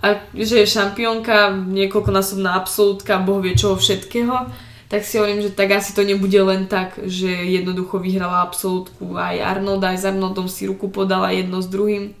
[0.00, 4.50] a že je šampiónka, niekoľkonásobná absolútka, boh vie čoho všetkého,
[4.90, 9.38] tak si hovorím, že tak asi to nebude len tak, že jednoducho vyhrala absolútku aj
[9.38, 12.18] Arnold, aj s Arnoldom si ruku podala jedno s druhým.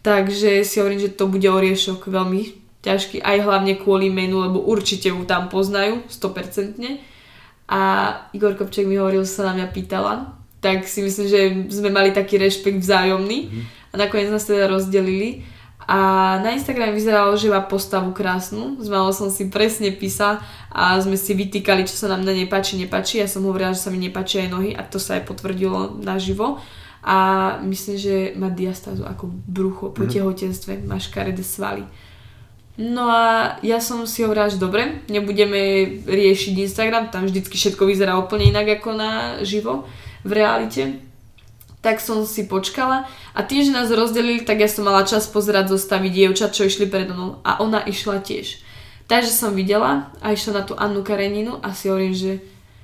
[0.00, 5.12] Takže si hovorím, že to bude oriešok veľmi ťažký, aj hlavne kvôli menu, lebo určite
[5.12, 6.80] ju tam poznajú, 100%.
[7.68, 7.80] A
[8.32, 12.40] Igor Kopček mi hovoril, sa na mňa pýtala, tak si myslím, že sme mali taký
[12.40, 13.52] rešpekt vzájomný
[13.92, 15.44] a nakoniec nás teda rozdelili.
[15.84, 18.80] A na Instagrame vyzeralo, že má postavu krásnu.
[18.80, 20.40] S mamou som si presne písala
[20.72, 23.20] a sme si vytýkali, čo sa nám na nej páči, nepáči.
[23.20, 26.56] Ja som hovorila, že sa mi nepáči aj nohy a to sa aj potvrdilo naživo.
[27.04, 27.16] A
[27.68, 30.10] myslím, že má diastázu ako brucho po mm.
[30.16, 31.84] tehotenstve, má škaredé svaly.
[32.80, 38.16] No a ja som si hovorila, že dobre, nebudeme riešiť Instagram, tam vždycky všetko vyzerá
[38.16, 39.12] úplne inak ako na
[39.44, 39.84] živo,
[40.24, 41.04] v realite
[41.84, 43.04] tak som si počkala
[43.36, 46.88] a tým, že nás rozdelili, tak ja som mala čas pozerať zostavy dievčat, čo išli
[46.88, 48.64] predo mnou a ona išla tiež.
[49.04, 52.32] Takže som videla a išla na tú Annu Kareninu a si hovorím, že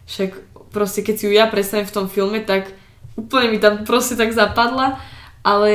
[0.05, 0.31] však
[0.69, 2.77] proste keď si ju ja predstavím v tom filme, tak
[3.17, 5.01] úplne mi tam proste tak zapadla
[5.41, 5.73] ale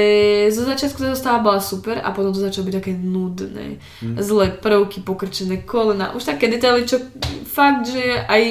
[0.53, 3.81] zo začiatku tá zostava bola super a potom to začalo byť také nudné.
[3.97, 4.21] Mm.
[4.21, 7.01] Zlé prvky, pokrčené kolena, už také detaily, čo
[7.49, 8.43] fakt, že aj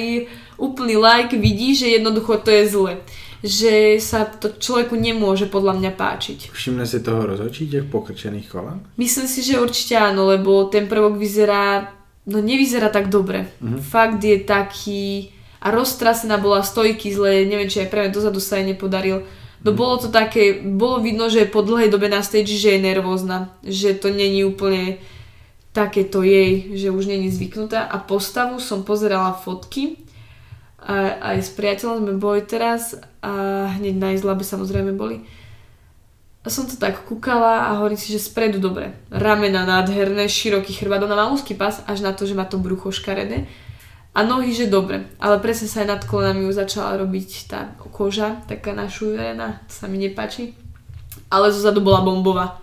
[0.56, 2.94] úplný like vidí, že jednoducho to je zle
[3.44, 6.38] že sa to človeku nemôže podľa mňa páčiť.
[6.48, 8.80] Všimne si toho rozhodčí, tých pokrčených kolan?
[8.96, 11.92] Myslím si, že určite áno, lebo ten prvok vyzerá,
[12.24, 13.52] no nevyzerá tak dobre.
[13.60, 13.84] Mm-hmm.
[13.84, 15.28] Fakt je taký,
[15.60, 19.28] a roztrasená bola stojky zle, neviem, či aj pre mňa dozadu sa jej nepodaril.
[19.60, 19.76] No mm.
[19.76, 23.92] bolo to také, bolo vidno, že po dlhej dobe na stage, že je nervózna, že
[23.92, 24.96] to není úplne
[25.76, 30.03] takéto jej, že už není zvyknutá a postavu som pozerala fotky
[30.84, 32.92] a aj s priateľom sme boli teraz
[33.24, 33.32] a
[33.80, 35.24] hneď na izlabe samozrejme boli.
[36.44, 38.92] A som to tak kúkala a hovorím si, že spredu dobre.
[39.08, 42.92] Ramena nádherné, široký chrbát, ona má úzky pas až na to, že má to brucho
[42.92, 43.48] škaredé.
[44.12, 45.08] A nohy, že dobre.
[45.16, 49.88] Ale presne sa aj nad kolenami už začala robiť tá koža, taká našujená, to sa
[49.88, 50.52] mi nepáči.
[51.32, 52.60] Ale zozadu bola bombová.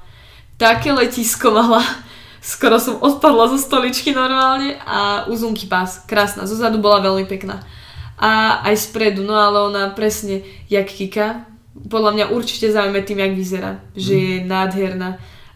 [0.62, 1.82] Také letisko mala.
[2.38, 6.06] Skoro som odpadla zo stoličky normálne a uzunky pás.
[6.06, 6.46] Krásna.
[6.46, 7.66] Zozadu bola veľmi pekná
[8.22, 11.50] a aj spredu, no ale ona presne, jak Kika,
[11.90, 14.22] podľa mňa určite zaujíme tým, jak vyzerá, že mm.
[14.22, 15.10] je nádherná,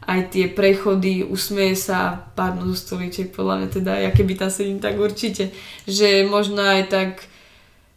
[0.06, 4.82] aj tie prechody, usmeje sa, padnú zo stoliček, podľa mňa teda, ja keby tam sedím,
[4.82, 5.54] tak určite,
[5.86, 7.12] že možno aj tak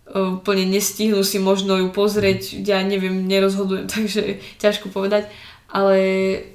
[0.09, 5.33] úplne nestihnú si možno ju pozrieť, ja neviem, nerozhodujem, takže ťažko povedať,
[5.69, 5.97] ale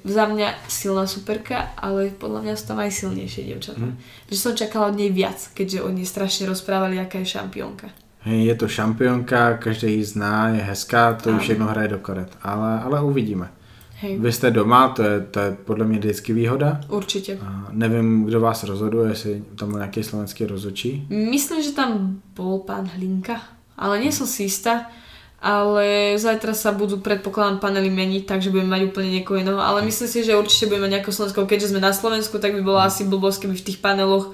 [0.06, 3.86] za mňa silná superka, ale podľa mňa sú tam aj silnejšie dievčatá.
[3.90, 3.98] Mm.
[4.30, 8.54] Že som čakala od nej viac, keďže o nej strašne rozprávali, aká je šampiónka je
[8.54, 13.02] to šampionka, každý ji zná, je hezká, to už všechno hraje do karet, ale, ale
[13.02, 13.50] uvidíme.
[14.00, 14.18] Hej.
[14.18, 16.80] Vy jste doma, to je, to je podle mě vždycky výhoda.
[16.88, 17.38] Určitě.
[17.42, 21.06] A nevím, kdo vás rozhoduje, jestli tam byl nějaký slovenský rozhodčí.
[21.10, 23.40] Myslím, že tam bol pán Hlinka,
[23.78, 24.90] ale nie som si istá.
[25.44, 29.60] Ale zajtra sa budú, predpokladám, panely meniť, takže budeme mať úplne niekoho iného.
[29.60, 31.44] Ale myslím si, že určite budeme mať nejakého Slovensko.
[31.44, 34.32] Keďže sme na Slovensku, tak by bolo asi blbosť, keby v tých paneloch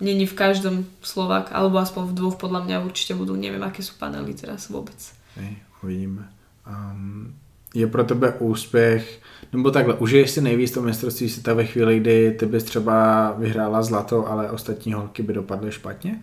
[0.00, 3.96] není v každom Slovak, alebo aspoň v dvoch podľa mňa určite budú, neviem aké sú
[3.96, 4.96] panely teraz vôbec.
[5.36, 6.28] Hej, uvidíme.
[6.66, 7.34] Um,
[7.74, 9.20] je pro tebe úspěch,
[9.52, 13.82] nebo takhle, užiješ si nejvíc to mistrovství světa ve chvíli, kdy ty bys třeba vyhrála
[13.82, 16.20] zlato, ale ostatní holky by dopadly špatně?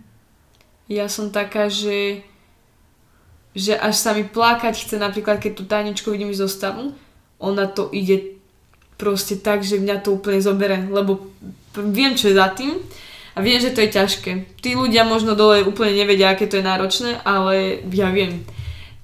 [0.89, 2.27] Ja som taká, že
[3.55, 6.97] že až sa mi plakať chce, napríklad keď tú tajničku vidím zostavu,
[7.37, 8.41] ona to ide
[8.97, 11.29] proste tak, že mňa to úplne zobere, lebo
[11.77, 12.81] viem, čo je za tým
[13.33, 14.61] a viem, že to je ťažké.
[14.61, 18.45] Tí ľudia možno dole úplne nevedia, aké to je náročné, ale ja viem.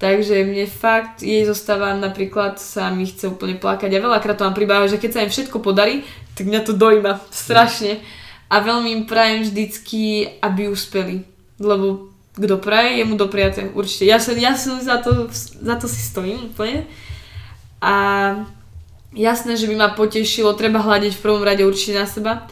[0.00, 4.56] Takže mne fakt jej zostáva napríklad sa mi chce úplne plakať a veľakrát to mám
[4.56, 6.06] pribáva, že keď sa im všetko podarí,
[6.38, 8.00] tak mňa to dojíma strašne.
[8.48, 11.26] A veľmi im prajem vždycky, aby uspeli.
[11.60, 13.74] Lebo kto praje, je mu dopriate.
[13.76, 14.08] Určite.
[14.08, 15.28] Ja, som, ja som za, to,
[15.60, 16.88] za to si stojím úplne.
[17.82, 17.94] A
[19.12, 22.48] jasné, že by ma potešilo, treba hľadiť v prvom rade určite na seba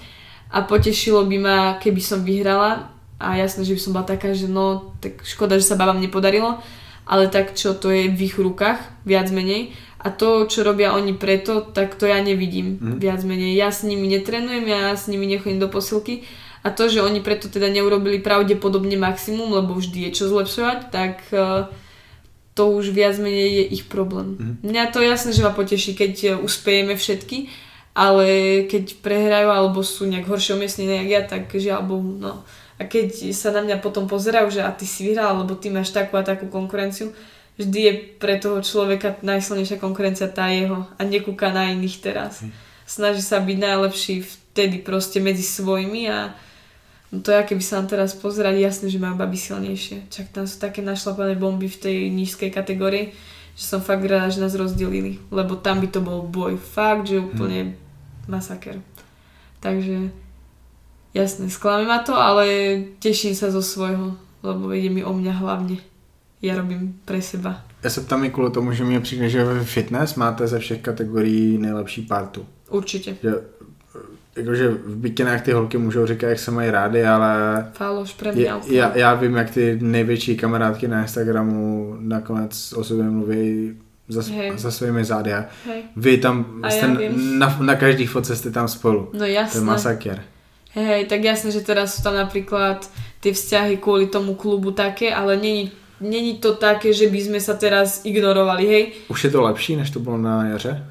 [0.48, 2.88] a potešilo by ma, keby som vyhrala
[3.20, 6.62] a jasné, že by som bola taká, že no, tak škoda, že sa babám nepodarilo,
[7.04, 9.74] ale tak čo, to je v ich rukách, viac menej.
[9.98, 13.02] A to, čo robia oni preto, tak to ja nevidím, mm.
[13.02, 13.58] viac menej.
[13.58, 16.22] Ja s nimi netrenujem, ja s nimi nechodím do posilky
[16.62, 21.26] a to, že oni preto teda neurobili pravdepodobne maximum, lebo vždy je čo zlepšovať, tak
[21.34, 21.66] uh,
[22.54, 24.38] to už viac menej je ich problém.
[24.38, 24.54] Mm.
[24.70, 27.50] Mňa to jasné, že ma poteší, keď uh, uspejeme všetky,
[27.94, 28.26] ale
[28.68, 32.44] keď prehrajú alebo sú nejak horšie umiestnené jak ja, tak žiaľ Bohu, no.
[32.78, 35.90] A keď sa na mňa potom pozerajú, že a ty si vyhral, alebo ty máš
[35.90, 37.10] takú a takú konkurenciu,
[37.58, 42.40] vždy je pre toho človeka najsilnejšia konkurencia tá jeho a nekúka na iných teraz.
[42.40, 42.54] Hm.
[42.86, 46.32] Snaží sa byť najlepší vtedy proste medzi svojimi a
[47.10, 50.06] no to ja keby sa nám teraz pozerať, jasné, že majú baby silnejšie.
[50.08, 53.10] Čak tam sú také našlapané bomby v tej nízkej kategórii,
[53.56, 56.56] že som fakt rada, že nás rozdelili, lebo tam by to bol boj.
[56.56, 57.88] Fakt, že úplne hm
[58.28, 58.80] masaker.
[59.60, 60.10] Takže
[61.14, 62.44] jasné, sklame ma to, ale
[63.00, 65.80] teším sa zo svojho, lebo ide mi o mňa hlavne.
[66.38, 67.64] Ja robím pre seba.
[67.82, 70.80] Já se ptám i kvůli tomu, že mě přijde, že ve fitness máte ze všech
[70.80, 72.46] kategorií nejlepší partu.
[72.70, 73.16] Určitě.
[73.22, 73.34] Že,
[74.38, 77.30] jakože v bikinách ty holky můžou říkat, jak se mají rády, ale
[77.72, 78.60] Faloš pre mňa.
[78.66, 83.74] já, já, vím, jak ty největší kamarádky na Instagramu nakonec o sobě mluví
[84.08, 84.52] za, Hej.
[84.56, 85.32] za svými zády.
[85.34, 85.82] A Hej.
[85.96, 86.88] vy tam A jste
[87.38, 89.10] na, na každý fotce jste tam spolu.
[89.12, 89.60] No To je jasné.
[89.60, 90.22] masaker.
[90.72, 92.84] Hej, tak jasné, že teraz sú tam napríklad
[93.24, 97.56] tie vzťahy kvôli tomu klubu také, ale není, není to také, že by sme sa
[97.56, 98.84] teraz ignorovali, hej.
[99.08, 100.84] Už je to lepší, než to bylo na jaře?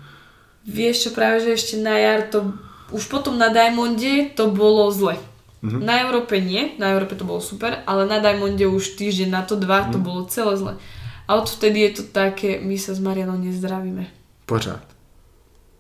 [0.68, 2.52] Vieš čo, práve že ešte na jar to,
[2.92, 5.18] už potom na Diamonde to bolo zle.
[5.66, 5.82] Mhm.
[5.84, 9.58] Na Európe nie, na Európe to bolo super, ale na Diamonde už týždeň na to
[9.58, 10.06] dva to Mhm.
[10.06, 10.74] bolo celé zle.
[11.28, 14.08] A odvtedy je to také, my sa s Marianou nezdravíme.
[14.48, 14.86] Pořád.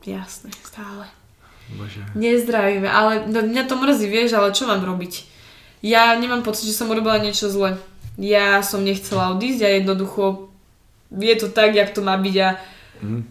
[0.03, 1.07] Jasné, stále.
[1.67, 1.99] Bože.
[2.15, 5.23] Nezdravíme, ale no, mňa to mrzí, vieš, ale čo mám robiť?
[5.83, 7.75] Ja nemám pocit, že som urobila niečo zle.
[8.15, 10.47] Ja som nechcela odísť a jednoducho
[11.11, 12.49] je to tak, jak to má byť a
[13.01, 13.21] Mhm.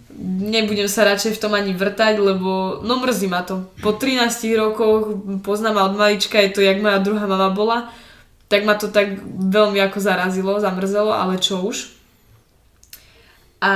[0.50, 3.66] nebudem sa radšej v tom ani vrtať, lebo no mrzí ma to.
[3.82, 7.90] Po 13 rokoch poznám ma od malička, je to jak moja druhá mama bola,
[8.48, 11.90] tak ma to tak veľmi ako zarazilo, zamrzelo, ale čo už.
[13.60, 13.72] A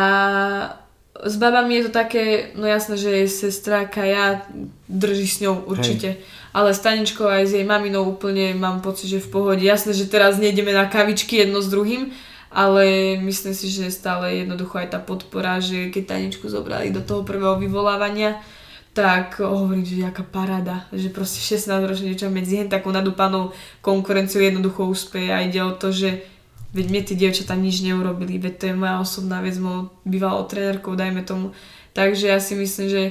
[1.24, 4.46] s babami je to také, no jasné, že je sestra Kaja
[4.88, 6.16] drží s ňou určite.
[6.50, 9.62] Ale s Taničkou aj s jej maminou úplne mám pocit, že v pohode.
[9.62, 12.10] Jasné, že teraz nejdeme na kavičky jedno s druhým,
[12.50, 17.22] ale myslím si, že stále jednoducho aj tá podpora, že keď Taničku zobrali do toho
[17.22, 18.42] prvého vyvolávania,
[18.90, 23.54] tak hovoriť, že jaká parada, že proste 16 ročné dievča medzi hen takou nadúpanou
[23.86, 26.26] konkurenciou jednoducho úspeje a ide o to, že
[26.74, 30.98] veď mne tie dievčatá nič neurobili, veď to je moja osobná vec, mojou bývalou trénerkou,
[30.98, 31.54] dajme tomu.
[31.94, 33.04] Takže ja si myslím, že,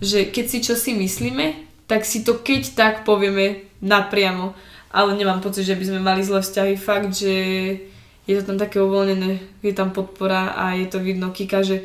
[0.00, 4.56] že keď si čo si myslíme, tak si to keď tak povieme napriamo.
[4.90, 6.74] Ale nemám pocit, že by sme mali zlé vzťahy.
[6.74, 7.34] Fakt, že
[8.30, 11.34] je to tam také uvoľnené, je tam podpora a je to vidno.
[11.34, 11.82] Kika, že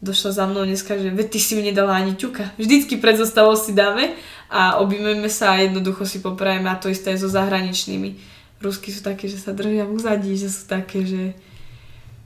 [0.00, 2.56] došla za mnou dneska, že veď ty si mi nedala ani ťuka.
[2.56, 4.16] Vždycky pred zostavou si dáme
[4.48, 8.16] a objmeme sa a jednoducho si poprajeme a to isté je so zahraničnými.
[8.64, 11.36] Rusky sú také, že sa držia v úzadí, že sú také, že,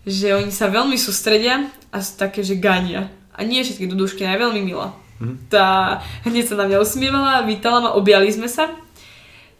[0.06, 3.10] že oni sa veľmi sústredia a sú také, že gania.
[3.34, 4.94] A nie všetky dudušky, je veľmi milá.
[5.18, 5.50] Mhm.
[5.50, 8.70] Tá hneď sa na mňa usmievala, vítala ma, objali sme sa.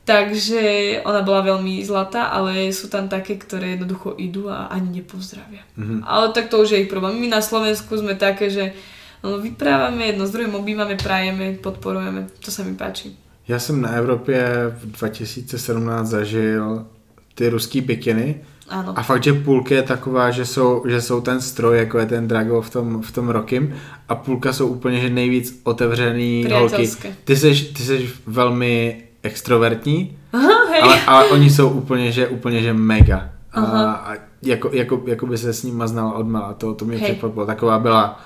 [0.07, 0.63] Takže
[1.03, 5.67] ona bola veľmi zlatá, ale sú tam také, ktoré jednoducho idú a ani nepozdravia.
[5.75, 6.07] Mhm.
[6.07, 7.19] Ale tak to už je ich problém.
[7.19, 8.71] My na Slovensku sme také, že
[9.27, 12.31] no, vyprávame, jedno s druhým objímame, prajeme, podporujeme.
[12.39, 13.19] To sa mi páči.
[13.49, 14.47] Já jsem na Evropě
[14.79, 16.87] v 2017 zažil
[17.35, 18.93] ty ruský bikiny Áno.
[18.99, 22.29] a fakt, že půlka je taková, že jsou, že jsou ten stroj, jako je ten
[22.29, 23.75] Drago v tom, v tom Rokim
[24.09, 26.91] a půlka jsou úplně, že nejvíc otevřený holky.
[27.25, 30.81] Ty jsi, ty jsi velmi extrovertní, Aha, hej.
[30.83, 33.29] ale, ale oni jsou úplně, že, úplně, že mega.
[33.53, 33.93] A, Aha.
[33.93, 34.13] a
[34.43, 37.47] jako, jako, jako by se s nima znal odmala, to, to mě překvapilo.
[37.47, 38.21] Taková byla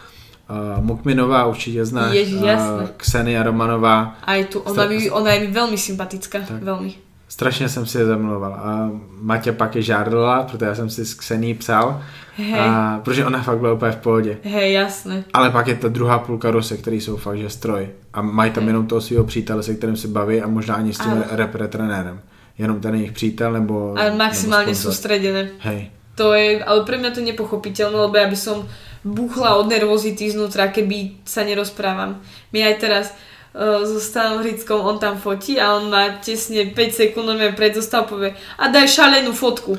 [0.51, 2.83] uh, Mukminová, určitě znáš, jasné.
[2.83, 6.39] uh, Ksenia Romanová, Aj tu, ona, mi, ona je mi veľmi sympatická.
[6.47, 6.63] Tak.
[6.63, 7.10] Veľmi.
[7.31, 8.53] Strašně jsem si je zamluval.
[8.55, 8.91] A
[9.23, 12.03] Maťa pak je žádala, protože já jsem si s Ksení psal,
[12.37, 14.39] Hej, a, protože ona fakt byla úplně v pohodě.
[14.43, 15.25] hej, jasné.
[15.33, 17.89] Ale pak je ta druhá půlka Ruse, který jsou fakt, že stroj.
[18.13, 18.69] A mají tam Hej.
[18.69, 21.25] jenom toho svého přítele, se kterým se baví a možná ani s tím Áno.
[21.31, 22.21] repre trenérem.
[22.59, 23.95] Jenom ten jejich přítel nebo...
[23.99, 24.75] Ale sponzor.
[24.75, 25.49] sústredené.
[25.59, 25.91] Hej.
[26.15, 28.69] To je, ale pre mňa to nepochopiteľné, lebo ja by som
[29.01, 32.21] buchla od nervozity znútra, keby sa nerozprávam.
[32.53, 33.07] My aj teraz
[33.55, 38.07] so Stanom Hrickom, on tam fotí a on má tesne 5 sekúnd, mi pred zostav
[38.07, 39.75] povie a daj šalenú fotku.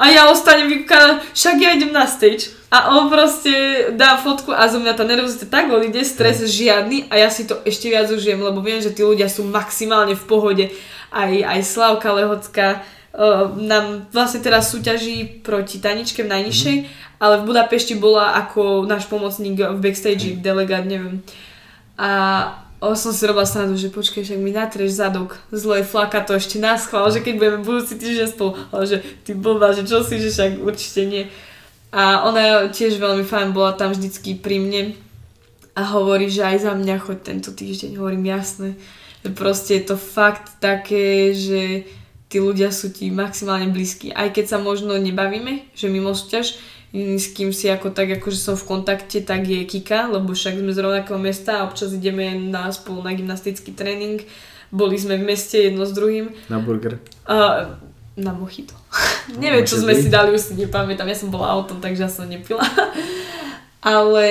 [0.00, 2.56] A ja ostanem vykukaná, však ja idem na stage.
[2.72, 3.52] A on proste
[3.92, 7.60] dá fotku a zo mňa tá nervozita tak odíde, stres žiadny a ja si to
[7.68, 10.64] ešte viac užijem, lebo viem, že tí ľudia sú maximálne v pohode.
[11.12, 16.76] Aj, aj Slavka Lehocka uh, nám vlastne teraz súťaží proti Taničke v najnižšej,
[17.20, 21.20] ale v Budapešti bola ako náš pomocník v backstage, delegát, neviem.
[22.00, 22.08] A
[22.80, 26.56] o, som si robila srandu, že počkej, však mi natreš zadok, zle flaka to ešte
[26.56, 30.16] nás chvál, že keď budeme budúci týždeň spolu, ale že ty blbá, že čo si,
[30.16, 31.24] že však určite nie.
[31.92, 34.82] A ona je tiež veľmi fajn, bola tam vždycky pri mne
[35.76, 38.74] a hovorí, že aj za mňa choď tento týždeň, hovorím jasné.
[39.20, 41.84] Že proste je to fakt také, že
[42.30, 44.14] tí ľudia sú ti maximálne blízki.
[44.14, 46.56] Aj keď sa možno nebavíme, že mimo súťaž,
[46.90, 50.74] s kým si ako tak, akože som v kontakte, tak je Kika, lebo však sme
[50.74, 54.26] z rovnakého mesta a občas ideme na, spolu na gymnastický tréning.
[54.74, 56.34] Boli sme v meste jedno s druhým.
[56.50, 56.98] Na burger.
[57.30, 57.78] Uh,
[58.18, 58.74] na mochito.
[59.42, 61.06] Neviem, čo sme si dali, už si nepamätám.
[61.06, 62.66] Ja som bola autom, takže ja som nepila.
[63.86, 64.26] Ale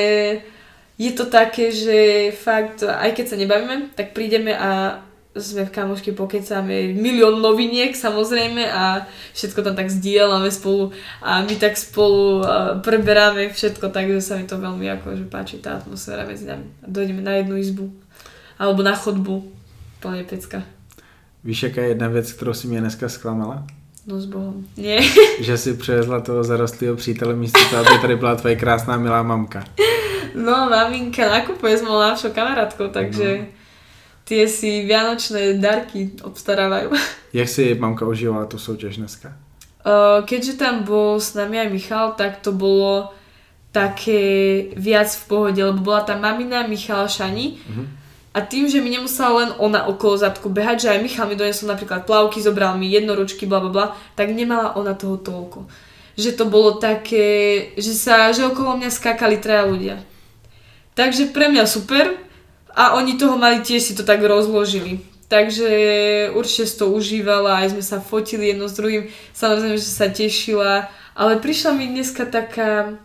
[0.99, 4.99] je to také, že fakt, aj keď sa nebavíme, tak prídeme a
[5.37, 9.05] sme v kamošky pokecáme milión noviniek samozrejme a
[9.37, 10.89] všetko tam tak zdieľame spolu
[11.21, 12.41] a my tak spolu
[12.81, 16.65] preberáme všetko, takže sa mi to veľmi akože páči tá atmosféra medzi nami.
[16.81, 17.93] Dojdeme na jednu izbu
[18.57, 19.45] alebo na chodbu,
[20.01, 20.65] plne pecka.
[21.43, 23.63] Víš, jaká je jedna věc, kterou si mě dneska zklamala?
[24.07, 24.65] No s Bohom.
[24.77, 24.99] Nie.
[25.39, 29.63] že si přivezla toho zarostlého přítele místo toho, aby tady byla tvoje krásná milá mamka.
[30.35, 33.45] No, maminka nakupuje s mojou kamarátkou, takže no.
[34.29, 36.93] Tie si vianočné darky obstarávajú.
[37.33, 39.33] Jak si mamka užívala tu soutěž dneska?
[39.79, 43.09] Uh, keďže tam bol s nami aj Michal, tak to bolo
[43.71, 44.21] také
[44.75, 47.87] viac v pohode, lebo bola tam mamina Michal Šani uh-huh.
[48.33, 51.71] a tým, že mi nemusela len ona okolo zadku behať, že aj Michal mi donesol
[51.71, 53.85] napríklad plavky, zobral mi jednoručky, bla bla bla,
[54.19, 55.65] tak nemala ona toho toľko.
[56.19, 57.25] Že to bolo také,
[57.79, 59.95] že sa, že okolo mňa skákali traja ľudia.
[60.91, 62.28] Takže pre mňa super
[62.75, 65.01] a oni toho mali tiež si to tak rozložili.
[65.29, 65.69] Takže
[66.33, 70.89] určite si to užívala, aj sme sa fotili jedno s druhým, samozrejme, že sa tešila,
[71.13, 72.97] ale prišla mi dneska taká,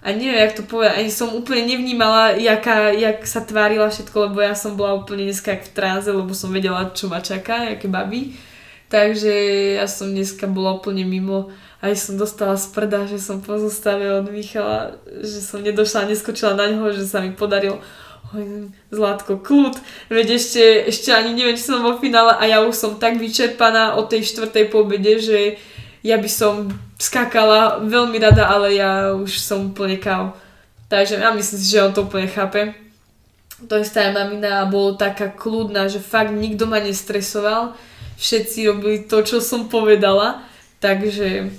[0.00, 4.38] a neviem, jak to povedať, ani som úplne nevnímala, jaká, jak sa tvárila všetko, lebo
[4.38, 8.38] ja som bola úplne dneska v tráze, lebo som vedela, čo ma čaká, aké baby.
[8.86, 9.34] Takže
[9.82, 15.00] ja som dneska bola úplne mimo aj som dostala sprda, že som pozostavila od Michala,
[15.24, 17.80] že som nedošla, neskočila na ňo, že sa mi podarilo
[18.94, 19.74] Zlatko, kľud,
[20.06, 23.98] veď ešte, ešte ani neviem, či som vo finále a ja už som tak vyčerpaná
[23.98, 25.58] od tej štvrtej pobede, že
[26.06, 30.38] ja by som skákala veľmi rada, ale ja už som úplne kao.
[30.86, 32.74] Takže ja myslím si, že on to úplne chápe.
[33.68, 37.76] To je aj mamina a bolo taká kľudná, že fakt nikto ma nestresoval.
[38.16, 40.40] Všetci robili to, čo som povedala.
[40.80, 41.52] Takže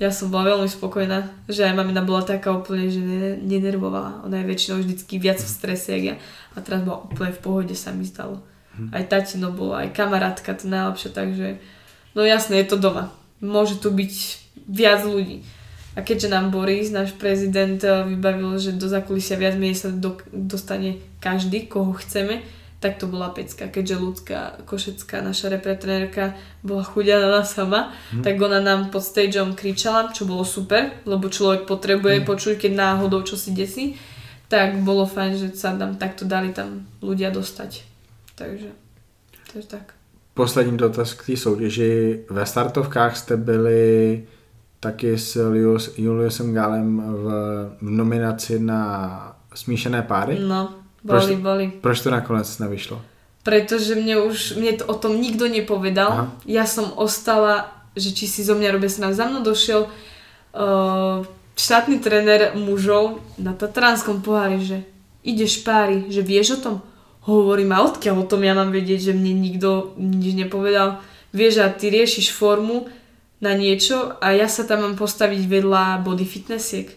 [0.00, 3.04] ja som bola veľmi spokojná, že aj mamina bola taká úplne, že
[3.44, 4.24] nenervovala.
[4.24, 6.16] Ona je väčšinou vždycky viac v strese, ja.
[6.56, 8.40] A teraz bola úplne v pohode, sa mi stalo.
[8.80, 8.96] Mhm.
[8.96, 11.60] Aj tatino bola, aj kamarátka, to najlepšie, takže
[12.16, 13.12] no jasné, je to doma.
[13.44, 14.12] Môže tu byť
[14.64, 15.44] viac ľudí.
[15.98, 21.02] A keďže nám Boris, náš prezident, vybavil, že do zakulisia viac menej sa do, dostane
[21.20, 22.40] každý, koho chceme,
[22.80, 23.68] tak to bola pecka.
[23.68, 26.32] Keďže ľudská Košecká, naša repretrenérka,
[26.64, 28.24] bola chudianá sama, hmm.
[28.24, 32.26] tak ona nám pod stageom kričala, čo bolo super, lebo človek potrebuje hmm.
[32.26, 34.00] počuť, keď náhodou čo si desí.
[34.48, 37.84] Tak bolo fajn, že sa nám takto dali tam ľudia dostať.
[38.34, 38.72] Takže,
[39.52, 39.94] to je tak.
[40.34, 42.20] Poslední dotaz k té soutěži.
[42.30, 44.24] Ve startovkách jste byli
[44.80, 47.26] taky s Julius, Juliusem Galem v,
[47.80, 50.38] v nominaci na smíšené páry.
[50.40, 50.79] No.
[51.00, 51.64] Boli, proč, boli.
[51.80, 53.00] Proč to nakonec nevyšlo?
[53.40, 56.10] Pretože mne už, mne to o tom nikto nepovedal.
[56.12, 56.24] Aha.
[56.44, 61.24] Ja som ostala, že či si zo mňa robia sa Za mnou došiel uh,
[61.56, 64.78] štátny tréner mužov na Tatranskom pohári, že
[65.24, 66.76] ideš pári, že vieš o tom?
[67.24, 71.00] Hovorím, a odkiaľ o tom ja mám vedieť, že mne nikto nič nepovedal.
[71.32, 72.88] Vieš, a ty riešiš formu
[73.40, 76.92] na niečo a ja sa tam mám postaviť vedľa body fitnessiek.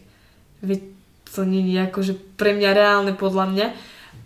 [0.59, 0.79] Veď
[1.27, 3.67] to nie je akože pre mňa reálne podľa mňa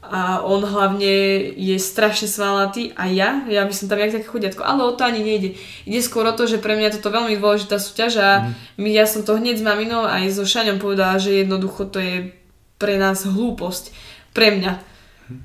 [0.08, 1.12] a on hlavne
[1.56, 5.04] je strašne svalnatý a ja, ja by som tam jak také chudiatko, ale o to
[5.04, 5.60] ani nejde.
[5.84, 8.80] Ide skôr o to, že pre mňa toto veľmi dôležitá súťaž a mm.
[8.80, 12.32] my, ja som to hneď s maminou aj so Šaňom povedala, že jednoducho to je
[12.80, 13.92] pre nás hlúposť.
[14.32, 14.74] Pre mňa.
[14.74, 15.40] Mm.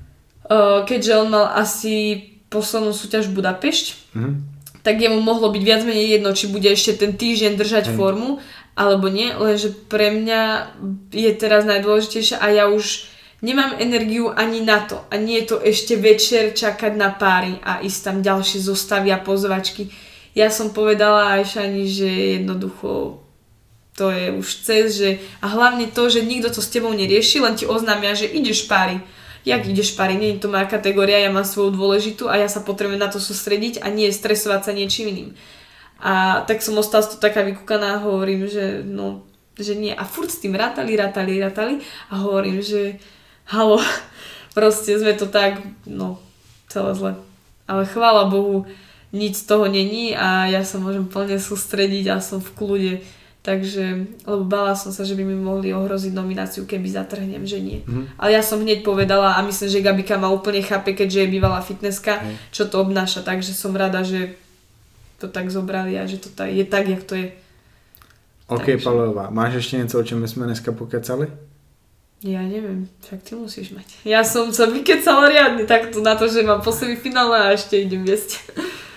[0.87, 4.33] Keďže on mal asi poslednú súťaž Budapešť, mm.
[4.81, 7.95] tak jemu mohlo byť viac menej jedno, či bude ešte ten týždeň držať mm.
[7.97, 8.39] formu,
[8.73, 10.73] alebo nie, lenže pre mňa
[11.13, 13.12] je teraz najdôležitejšie a ja už
[13.43, 15.03] nemám energiu ani na to.
[15.11, 19.91] A nie je to ešte večer čakať na páry a ísť tam ďalšie zostavia pozvačky.
[20.33, 22.09] Ja som povedala aj Šani, že
[22.41, 23.21] jednoducho
[23.93, 27.53] to je už cez, že a hlavne to, že nikto to s tebou nerieši, len
[27.53, 28.97] ti oznámia, že ideš páry.
[29.45, 30.17] Jak ideš páry?
[30.17, 33.21] Nie je to moja kategória, ja mám svoju dôležitú a ja sa potrebujem na to
[33.21, 35.29] sústrediť a nie stresovať sa niečím iným.
[36.01, 39.93] A tak som ostala to taká vykúkaná a hovorím, že no, že nie.
[39.93, 41.75] A furt s tým rátali, rátali, rátali
[42.09, 42.97] a hovorím, že
[43.45, 43.79] halo,
[44.53, 46.19] proste sme to tak, no,
[46.69, 47.11] celé zle.
[47.67, 48.65] Ale chvála Bohu,
[49.13, 52.93] nič z toho není a ja sa môžem plne sústrediť a som v kľude.
[53.43, 57.83] Takže, lebo bala som sa, že by mi mohli ohroziť nomináciu, keby zatrhnem, že nie.
[57.83, 58.07] Mm.
[58.15, 61.59] Ale ja som hneď povedala a myslím, že Gabika ma úplne chápe, keďže je bývalá
[61.59, 62.55] fitnesska, mm.
[62.55, 63.19] čo to obnáša.
[63.19, 64.39] Takže som rada, že
[65.19, 67.35] to tak zobrali a že to tak, je tak, jak to je.
[68.47, 68.83] OK, Takže...
[68.87, 71.27] Pavlová, máš ešte něco, o čem sme dneska pokecali?
[72.23, 74.07] Ja neviem, však ty musíš mať.
[74.07, 78.07] Ja som sa vykecala riadne takto na to, že mám po finále a ešte idem
[78.07, 78.39] viesť.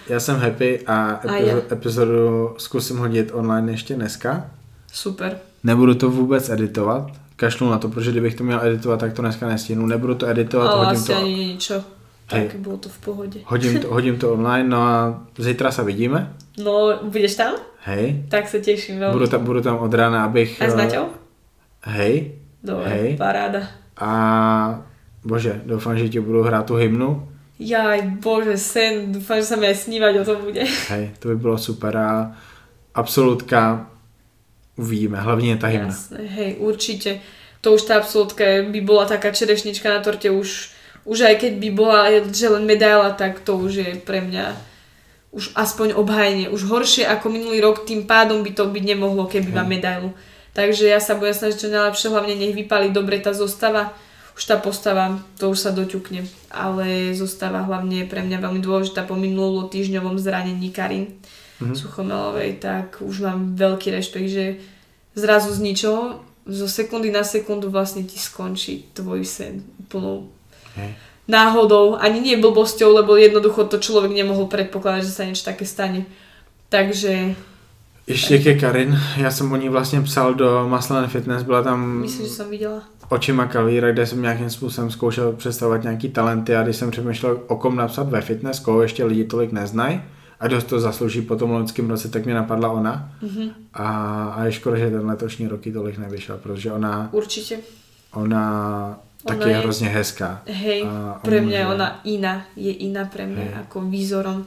[0.07, 1.75] Ja som happy a, epizo- a ja.
[1.75, 4.51] epizodu zkusím hodit online ještě dneska.
[4.93, 5.39] Super.
[5.65, 9.49] Nebudu to vůbec editovat, kašlu na to, protože kdybych to měl editovat, tak to dneska
[9.49, 9.87] nestihnu.
[9.87, 11.19] Nebudu to editovat, Ale hodím asi to...
[11.19, 11.85] ani ničo.
[12.27, 12.59] tak Hej.
[12.59, 13.39] bolo to v pohode.
[13.45, 16.35] Hodím to, hodím to online, no a zítra se vidíme.
[16.59, 17.55] No, budeš tam?
[17.87, 18.27] Hej.
[18.27, 19.15] Tak sa teším veľmi.
[19.15, 20.59] Budu tam, budu tam od rána, abych...
[20.59, 21.07] A s eh, Naťou?
[21.87, 22.43] Hej.
[22.63, 23.17] Dobre, hej.
[23.17, 23.69] paráda.
[23.97, 24.11] A
[25.25, 27.29] bože, doufám, že ti budu hrát tu hymnu.
[27.59, 30.61] Jaj, bože, sen, dúfam, že sa mi snívať o tom bude.
[30.93, 32.37] Hej, to by bylo super a
[32.95, 33.89] absolutka
[34.77, 35.87] uvidíme, hlavně je ta hymna.
[35.87, 37.21] Jasné, hej, určite.
[37.61, 40.71] To už tá absolútka by bola taká čerešnička na torte, už,
[41.09, 44.55] už aj keď by bola že len medaila, tak to už je pre mňa
[45.37, 46.49] už aspoň obhajenie.
[46.49, 50.17] Už horšie ako minulý rok, tým pádom by to byť nemohlo, keby má medailu.
[50.57, 53.93] Takže ja sa budem snažiť čo najlepšie, hlavne nech vypali dobre tá zostava.
[54.33, 56.25] Už tá postava, to už sa doťukne.
[56.49, 61.13] Ale zostava hlavne je pre mňa veľmi dôležitá po minulú týždňovom zranení Karin
[61.61, 61.77] mm-hmm.
[61.77, 64.45] Suchomelovej, tak už mám veľký rešpekt, že
[65.13, 70.31] zrazu z ničoho, zo sekundy na sekundu vlastne ti skončí tvoj sen úplnou
[70.79, 70.95] Hej.
[71.27, 76.07] náhodou, ani nie blbosťou, lebo jednoducho to človek nemohol predpokladať, že sa niečo také stane.
[76.71, 77.35] Takže
[78.07, 82.27] Ještě ke Karin, já jsem o ní vlastně psal do Maslen Fitness, byla tam myslím,
[82.27, 82.83] že som videla.
[83.09, 87.57] očima Kalvíra, kde jsem nějakým způsobem zkoušel představovat nějaký talenty a když jsem přemýšlel, o
[87.57, 90.01] kom napsat ve fitness, koho ještě lidi tolik neznají
[90.41, 93.13] a dost to zaslouží po tom loňském roce, tak mě napadla ona.
[93.23, 93.49] Mhm.
[93.75, 93.89] A,
[94.37, 97.57] a je škoda, že ten letošní roky tolik nevyšel, protože ona, Určite.
[98.15, 100.43] ona, Ona taky je je- hrozně hezká.
[100.47, 103.55] Hej, A pre mňa je ona iná, je iná pre mňa Hej.
[103.67, 104.47] ako výzorom.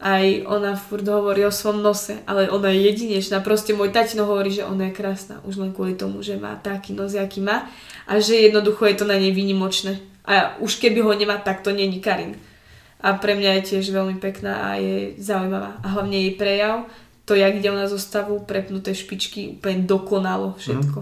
[0.00, 3.44] Aj ona furt hovorí o svom nose, ale ona je jedinečná.
[3.44, 6.96] Proste môj tatino hovorí, že ona je krásna už len kvôli tomu, že má taký
[6.96, 7.68] nos, aký má
[8.08, 10.00] a že jednoducho je to na nej výnimočné.
[10.24, 12.32] A už keby ho nemá, tak to není Karin.
[13.00, 15.80] A pre mňa je tiež veľmi pekná a je zaujímavá.
[15.84, 16.88] A hlavne jej prejav,
[17.28, 20.98] to jak ide ona zo stavu, prepnuté špičky, úplne dokonalo všetko.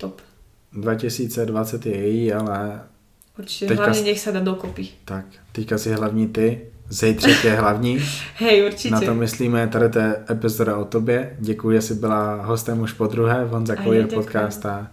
[0.00, 0.24] Top.
[0.72, 2.88] 2020 je její, ale
[3.32, 5.08] Určite, Teďka hlavne nech sa dá dokopy.
[5.08, 5.24] tak,
[5.56, 7.98] teďka si hlavní ty, zejtřek je hlavní.
[8.36, 8.94] Hej, určite.
[8.94, 11.36] Na to myslíme, tady to je epizoda o tobě.
[11.38, 14.90] Děkuji, že jsi byla hostem už po druhé, Honza Kojer podcast a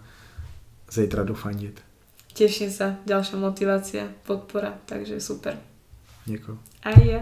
[0.90, 1.80] zítra jdu fandit.
[2.30, 5.58] Teším sa, ďalšia motivácia, podpora, takže super.
[6.24, 6.58] Děkuji.
[6.82, 7.20] A ja.